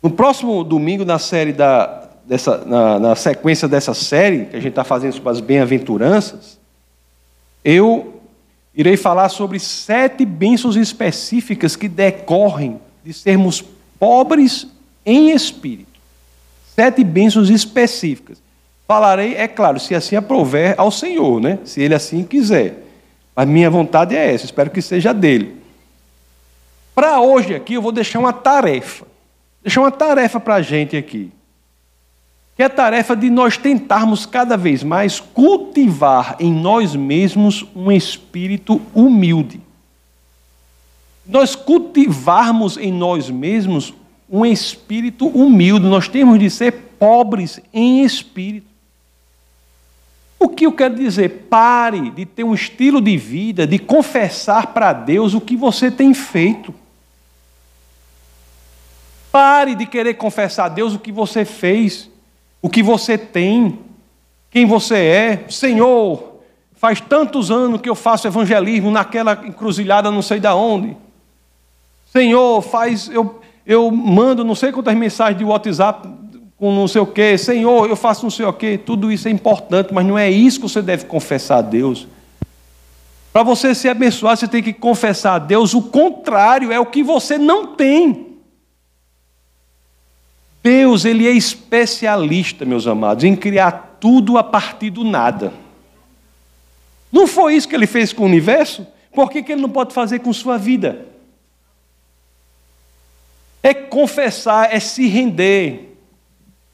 No 0.03 0.11
próximo 0.11 0.63
domingo, 0.63 1.07
na 1.07 1.19
série 1.19 1.55
da, 1.55 2.07
dessa, 2.27 2.59
na, 2.67 2.99
na 2.99 3.17
sequência 3.17 3.67
dessa 3.67 3.95
série, 3.95 4.45
que 4.45 4.57
a 4.57 4.61
gente 4.61 4.73
está 4.73 4.85
fazendo 4.85 5.15
sobre 5.15 5.31
as 5.31 5.41
bem-aventuranças, 5.41 6.58
eu 7.65 8.21
irei 8.75 8.97
falar 8.97 9.29
sobre 9.29 9.59
sete 9.59 10.25
bênçãos 10.25 10.77
específicas 10.77 11.77
que 11.77 11.89
decorrem 11.89 12.81
de 13.05 13.13
sermos 13.13 13.63
pobres 13.99 14.67
em 15.05 15.31
espírito. 15.31 15.99
Sete 16.75 17.03
bênçãos 17.03 17.51
específicas. 17.51 18.41
Falarei, 18.87 19.35
é 19.35 19.49
claro, 19.49 19.79
se 19.81 19.95
assim 19.95 20.17
aprover 20.17 20.75
ao 20.79 20.91
Senhor, 20.91 21.41
né? 21.41 21.59
se 21.65 21.81
Ele 21.81 21.95
assim 21.95 22.23
quiser. 22.25 22.85
Mas 23.35 23.49
minha 23.49 23.71
vontade 23.71 24.17
é 24.17 24.33
essa, 24.33 24.45
espero 24.45 24.71
que 24.71 24.81
seja 24.81 25.13
dele. 25.13 25.57
Para 26.95 27.21
hoje 27.21 27.55
aqui, 27.55 27.75
eu 27.75 27.83
vou 27.83 27.93
deixar 27.93 28.19
uma 28.19 28.33
tarefa. 28.33 29.07
Deixar 29.63 29.81
uma 29.81 29.91
tarefa 29.91 30.41
para 30.41 30.57
a 30.57 30.63
gente 30.63 30.97
aqui 30.97 31.33
que 32.59 32.63
é 32.65 32.67
a 32.67 32.69
tarefa 32.69 33.15
de 33.15 33.31
nós 33.31 33.57
tentarmos 33.57 34.27
cada 34.27 34.57
vez 34.57 34.83
mais 34.83 35.21
cultivar 35.21 36.35
em 36.41 36.53
nós 36.53 36.97
mesmos 36.97 37.65
um 37.73 37.93
espírito 37.93 38.83
humilde. 38.93 39.61
Nós 41.25 41.55
cultivarmos 41.55 42.77
em 42.77 42.91
nós 42.91 43.31
mesmos 43.31 43.95
um 44.29 44.45
espírito 44.45 45.29
humilde, 45.29 45.87
nós 45.87 46.09
temos 46.09 46.37
de 46.37 46.51
ser 46.51 46.73
pobres 46.99 47.61
em 47.73 48.03
espírito. 48.03 48.67
O 50.37 50.49
que 50.49 50.67
eu 50.67 50.73
quero 50.73 50.97
dizer? 50.97 51.47
Pare 51.49 52.11
de 52.11 52.27
ter 52.27 52.43
um 52.43 52.55
estilo 52.55 53.01
de 53.01 53.17
vida, 53.17 53.69
de 53.69 53.79
confessar 53.79 54.75
para 54.75 54.93
Deus 54.93 55.33
o 55.33 55.41
que 55.41 55.55
você 55.55 55.93
tem 55.93 56.13
feito. 56.13 56.75
Pare 59.31 59.77
de 59.77 59.87
querer 59.87 60.15
confessar 60.15 60.65
a 60.65 60.69
Deus 60.69 60.93
o 60.93 60.99
que 60.99 61.13
você 61.13 61.45
fez 61.45 62.11
o 62.61 62.69
que 62.69 62.83
você 62.83 63.17
tem, 63.17 63.79
quem 64.51 64.67
você 64.67 64.97
é. 64.97 65.45
Senhor, 65.49 66.41
faz 66.75 67.01
tantos 67.01 67.51
anos 67.51 67.81
que 67.81 67.89
eu 67.89 67.95
faço 67.95 68.27
evangelismo 68.27 68.91
naquela 68.91 69.33
encruzilhada 69.45 70.11
não 70.11 70.23
sei 70.23 70.41
da 70.41 70.55
onde. 70.55 70.97
Senhor, 72.13 72.63
faz 72.63 73.09
eu 73.09 73.41
eu 73.69 73.91
mando 73.91 74.43
não 74.45 74.55
sei 74.55 74.73
quantas 74.73 74.95
mensagens 74.95 75.37
de 75.37 75.45
WhatsApp 75.45 76.09
com 76.57 76.75
não 76.75 76.89
sei 76.89 77.03
o 77.03 77.07
quê. 77.07 77.37
Senhor, 77.37 77.87
eu 77.87 77.95
faço 77.95 78.23
não 78.23 78.31
sei 78.31 78.47
o 78.47 78.53
quê. 78.53 78.81
Tudo 78.83 79.13
isso 79.13 79.29
é 79.29 79.31
importante, 79.31 79.93
mas 79.93 80.07
não 80.07 80.19
é 80.19 80.31
isso 80.31 80.59
que 80.59 80.69
você 80.69 80.81
deve 80.81 81.05
confessar 81.05 81.59
a 81.59 81.63
Deus. 81.63 82.09
Para 83.31 83.43
você 83.43 83.75
ser 83.75 83.91
abençoado, 83.91 84.41
você 84.41 84.49
tem 84.49 84.63
que 84.63 84.73
confessar 84.73 85.35
a 85.35 85.39
Deus 85.39 85.75
o 85.75 85.83
contrário, 85.83 86.73
é 86.73 86.81
o 86.81 86.87
que 86.87 87.03
você 87.03 87.37
não 87.37 87.75
tem. 87.75 88.28
Deus, 90.63 91.05
ele 91.05 91.27
é 91.27 91.31
especialista, 91.31 92.65
meus 92.65 92.87
amados, 92.87 93.25
em 93.25 93.37
criar 93.37 93.97
tudo 94.01 94.37
a 94.37 94.45
partir 94.45 94.91
do 94.91 95.05
nada. 95.05 95.53
Não 97.11 97.27
foi 97.27 97.55
isso 97.55 97.69
que 97.69 97.75
ele 97.75 97.87
fez 97.87 98.13
com 98.13 98.25
o 98.25 98.27
universo? 98.27 98.87
Por 99.13 99.31
que, 99.31 99.43
que 99.43 99.53
ele 99.53 99.63
não 99.63 99.71
pode 99.71 99.95
fazer 99.95 100.19
com 100.19 100.33
sua 100.33 100.59
vida? 100.59 101.07
É 103.63 103.73
confessar, 103.73 104.73
é 104.73 104.79
se 104.79 105.07
render. 105.09 105.97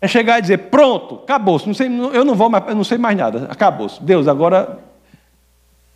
É 0.01 0.09
chegar 0.09 0.39
e 0.39 0.43
dizer, 0.43 0.59
pronto, 0.59 1.21
acabou. 1.23 1.61
Não 1.65 1.73
sei, 1.73 1.87
eu 1.87 2.25
não 2.25 2.35
vou 2.35 2.51
mais, 2.51 2.65
eu 2.69 2.75
não 2.75 2.85
sei 2.85 2.99
mais 2.99 3.17
nada. 3.17 3.47
Acabou. 3.51 3.91
Deus, 4.01 4.29
agora 4.29 4.79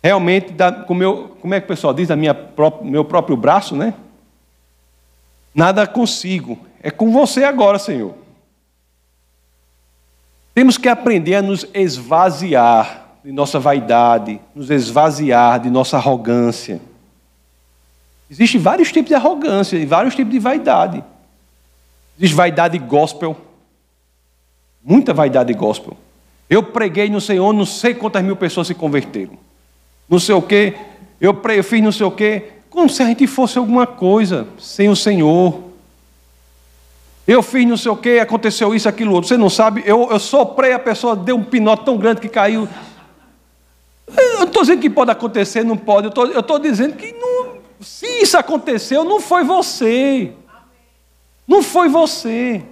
realmente, 0.01 0.53
como, 0.87 1.03
eu, 1.03 1.35
como 1.41 1.53
é 1.53 1.59
que 1.59 1.65
o 1.65 1.67
pessoal 1.67 1.93
diz, 1.93 2.07
da 2.07 2.15
minha 2.15 2.35
meu 2.81 3.05
próprio 3.05 3.37
braço, 3.37 3.75
né? 3.75 3.93
Nada 5.53 5.85
consigo. 5.87 6.57
É 6.81 6.91
com 6.91 7.11
você 7.11 7.43
agora, 7.43 7.79
Senhor. 7.79 8.13
Temos 10.53 10.77
que 10.77 10.89
aprender 10.89 11.35
a 11.35 11.41
nos 11.41 11.65
esvaziar 11.73 13.07
de 13.23 13.31
nossa 13.31 13.59
vaidade, 13.59 14.39
nos 14.55 14.69
esvaziar 14.69 15.59
de 15.59 15.69
nossa 15.69 15.97
arrogância. 15.97 16.81
Existem 18.29 18.59
vários 18.59 18.91
tipos 18.91 19.09
de 19.09 19.15
arrogância 19.15 19.77
e 19.77 19.85
vários 19.85 20.15
tipos 20.15 20.31
de 20.31 20.39
vaidade. 20.39 21.03
Existe 22.17 22.35
vaidade 22.35 22.77
gospel, 22.77 23.35
muita 24.83 25.13
vaidade 25.13 25.53
gospel. 25.53 25.97
Eu 26.49 26.63
preguei 26.63 27.09
no 27.09 27.21
Senhor, 27.21 27.53
não 27.53 27.65
sei 27.65 27.93
quantas 27.93 28.23
mil 28.23 28.35
pessoas 28.35 28.67
se 28.67 28.73
converteram. 28.73 29.37
Não 30.07 30.19
sei 30.19 30.35
o 30.35 30.41
quê, 30.41 30.75
eu, 31.21 31.33
pre... 31.33 31.57
eu 31.57 31.63
fiz 31.63 31.81
não 31.81 31.91
sei 31.91 32.05
o 32.05 32.11
quê, 32.11 32.51
como 32.69 32.89
se 32.89 33.01
a 33.01 33.05
gente 33.07 33.25
fosse 33.27 33.57
alguma 33.57 33.87
coisa 33.87 34.47
sem 34.57 34.89
o 34.89 34.95
Senhor. 34.95 35.63
Eu 37.27 37.43
fiz 37.43 37.67
não 37.67 37.77
sei 37.77 37.91
o 37.91 37.95
quê, 37.95 38.19
aconteceu 38.21 38.73
isso, 38.73 38.89
aquilo 38.89 39.13
outro. 39.13 39.27
Você 39.27 39.37
não 39.37 39.49
sabe, 39.49 39.83
eu, 39.85 40.09
eu 40.09 40.19
soprei, 40.19 40.73
a 40.73 40.79
pessoa 40.79 41.15
deu 41.15 41.35
um 41.35 41.43
pinote 41.43 41.85
tão 41.85 41.97
grande 41.97 42.21
que 42.21 42.29
caiu. 42.29 42.67
Eu 44.07 44.39
não 44.39 44.43
estou 44.45 44.63
dizendo 44.63 44.81
que 44.81 44.89
pode 44.89 45.11
acontecer, 45.11 45.63
não 45.63 45.77
pode. 45.77 46.07
Eu 46.07 46.39
estou 46.39 46.57
dizendo 46.57 46.95
que 46.95 47.11
não, 47.13 47.57
se 47.79 48.07
isso 48.21 48.37
aconteceu, 48.37 49.03
não 49.03 49.19
foi 49.19 49.43
você. 49.43 50.31
Não 51.47 51.61
foi 51.61 51.87
você. 51.87 52.63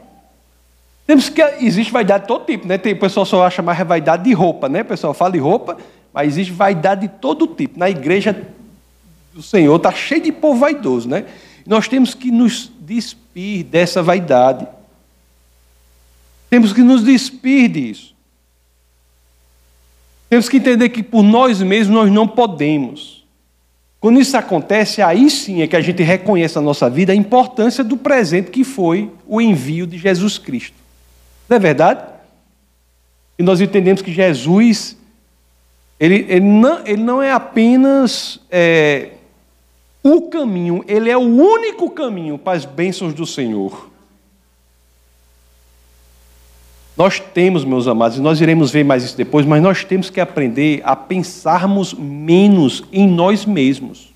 Temos 1.06 1.30
que 1.30 1.42
existe 1.60 1.92
vaidade 1.92 2.24
de 2.24 2.28
todo 2.28 2.46
tipo, 2.46 2.68
né? 2.68 2.78
Tem 2.78 2.94
o 2.94 3.00
pessoal 3.00 3.26
só 3.26 3.46
acha 3.46 3.62
mais 3.62 3.80
vaidade 3.80 4.24
de 4.24 4.34
roupa, 4.34 4.68
né? 4.68 4.82
O 4.82 4.86
pessoal 4.86 5.14
fala 5.14 5.32
de 5.32 5.40
roupa, 5.40 5.78
mas 6.12 6.28
existe 6.30 6.52
vaidade 6.52 7.02
de 7.02 7.08
todo 7.08 7.48
tipo. 7.48 7.80
Na 7.80 7.90
igreja 7.90 8.34
do 9.38 9.44
Senhor 9.44 9.76
está 9.76 9.92
cheio 9.94 10.22
de 10.22 10.32
povo 10.32 10.60
vaidoso, 10.60 11.08
né? 11.08 11.26
Nós 11.64 11.88
temos 11.88 12.16
que 12.16 12.32
nos 12.32 12.72
despir 12.80 13.64
dessa 13.66 14.02
vaidade. 14.02 14.68
Temos 16.50 16.74
que 16.74 16.82
nos 16.82 17.04
despir 17.04 17.70
disso. 17.70 18.16
Temos 20.28 20.50
que 20.50 20.58
entender 20.58 20.90
que 20.90 21.04
por 21.04 21.22
nós 21.22 21.62
mesmos 21.62 21.96
nós 21.96 22.12
não 22.12 22.28
podemos. 22.28 23.24
Quando 24.00 24.20
isso 24.20 24.36
acontece, 24.36 25.04
aí 25.04 25.30
sim 25.30 25.62
é 25.62 25.68
que 25.68 25.76
a 25.76 25.82
gente 25.82 26.02
reconhece 26.02 26.56
na 26.56 26.62
nossa 26.62 26.90
vida 26.90 27.14
a 27.14 27.16
importância 27.16 27.84
do 27.84 27.96
presente 27.96 28.50
que 28.50 28.64
foi 28.64 29.12
o 29.28 29.40
envio 29.40 29.86
de 29.86 30.00
Jesus 30.00 30.40
Cristo. 30.40 30.76
Não 31.48 31.58
é 31.58 31.60
verdade? 31.60 32.04
E 33.38 33.44
nós 33.44 33.62
entendemos 33.62 34.02
que 34.02 34.12
Jesus, 34.12 34.98
ele, 36.00 36.26
ele, 36.28 36.46
não, 36.46 36.88
ele 36.88 37.04
não 37.04 37.22
é 37.22 37.32
apenas 37.32 38.40
é, 38.50 39.12
o 40.08 40.30
caminho, 40.30 40.84
ele 40.88 41.10
é 41.10 41.18
o 41.18 41.22
único 41.22 41.90
caminho 41.90 42.38
para 42.38 42.58
as 42.58 42.66
bênçãos 42.66 43.14
do 43.14 43.26
Senhor. 43.26 43.90
Nós 46.98 47.20
temos, 47.20 47.64
meus 47.64 47.88
amados, 47.88 48.18
e 48.18 48.22
nós 48.22 48.42
iremos 48.42 48.72
ver 48.72 48.84
mais 48.84 49.04
isso 49.04 49.16
depois, 49.16 49.46
mas 49.46 49.62
nós 49.62 49.84
temos 49.84 50.10
que 50.10 50.20
aprender 50.20 50.82
a 50.84 50.96
pensarmos 50.96 51.94
menos 51.94 52.84
em 52.92 53.08
nós 53.08 53.46
mesmos. 53.46 54.12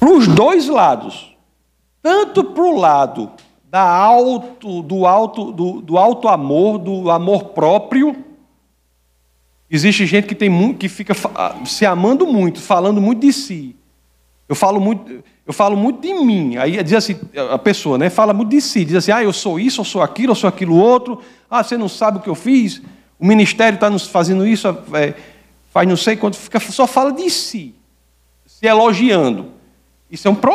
Para 0.00 0.10
os 0.10 0.26
dois 0.26 0.68
lados. 0.68 1.32
Tanto 2.02 2.42
para 2.42 2.64
o 2.64 2.76
lado 2.76 3.30
da 3.68 3.82
alto, 3.82 4.82
do, 4.82 5.06
alto, 5.06 5.52
do, 5.52 5.80
do 5.80 5.98
alto 5.98 6.28
amor, 6.28 6.78
do 6.78 7.10
amor 7.10 7.46
próprio. 7.46 8.25
Existe 9.70 10.06
gente 10.06 10.26
que, 10.26 10.34
tem, 10.34 10.72
que 10.74 10.88
fica 10.88 11.14
se 11.64 11.84
amando 11.84 12.26
muito, 12.26 12.60
falando 12.60 13.00
muito 13.00 13.20
de 13.20 13.32
si. 13.32 13.76
Eu 14.48 14.54
falo 14.54 14.80
muito 14.80 15.24
eu 15.46 15.52
falo 15.52 15.76
muito 15.76 16.00
de 16.00 16.12
mim. 16.12 16.56
Aí 16.56 16.82
diz 16.82 16.94
assim, 16.94 17.16
a 17.52 17.56
pessoa, 17.56 17.96
né, 17.96 18.10
fala 18.10 18.32
muito 18.32 18.50
de 18.50 18.60
si, 18.60 18.84
diz 18.84 18.96
assim: 18.96 19.12
"Ah, 19.12 19.22
eu 19.22 19.32
sou 19.32 19.60
isso, 19.60 19.80
eu 19.80 19.84
sou 19.84 20.02
aquilo, 20.02 20.32
eu 20.32 20.36
sou 20.36 20.48
aquilo 20.48 20.76
outro. 20.76 21.22
Ah, 21.48 21.62
você 21.62 21.78
não 21.78 21.88
sabe 21.88 22.18
o 22.18 22.20
que 22.20 22.28
eu 22.28 22.34
fiz? 22.34 22.82
O 23.18 23.24
ministério 23.24 23.76
está 23.76 23.88
nos 23.88 24.06
fazendo 24.08 24.44
isso, 24.44 24.66
é, 24.92 25.14
faz 25.72 25.88
não 25.88 25.96
sei 25.96 26.16
quanto, 26.16 26.36
fica, 26.36 26.58
só 26.58 26.86
fala 26.86 27.12
de 27.12 27.30
si, 27.30 27.74
se 28.44 28.66
elogiando. 28.66 29.52
Isso 30.10 30.26
é 30.26 30.30
um 30.30 30.34
problema. 30.34 30.54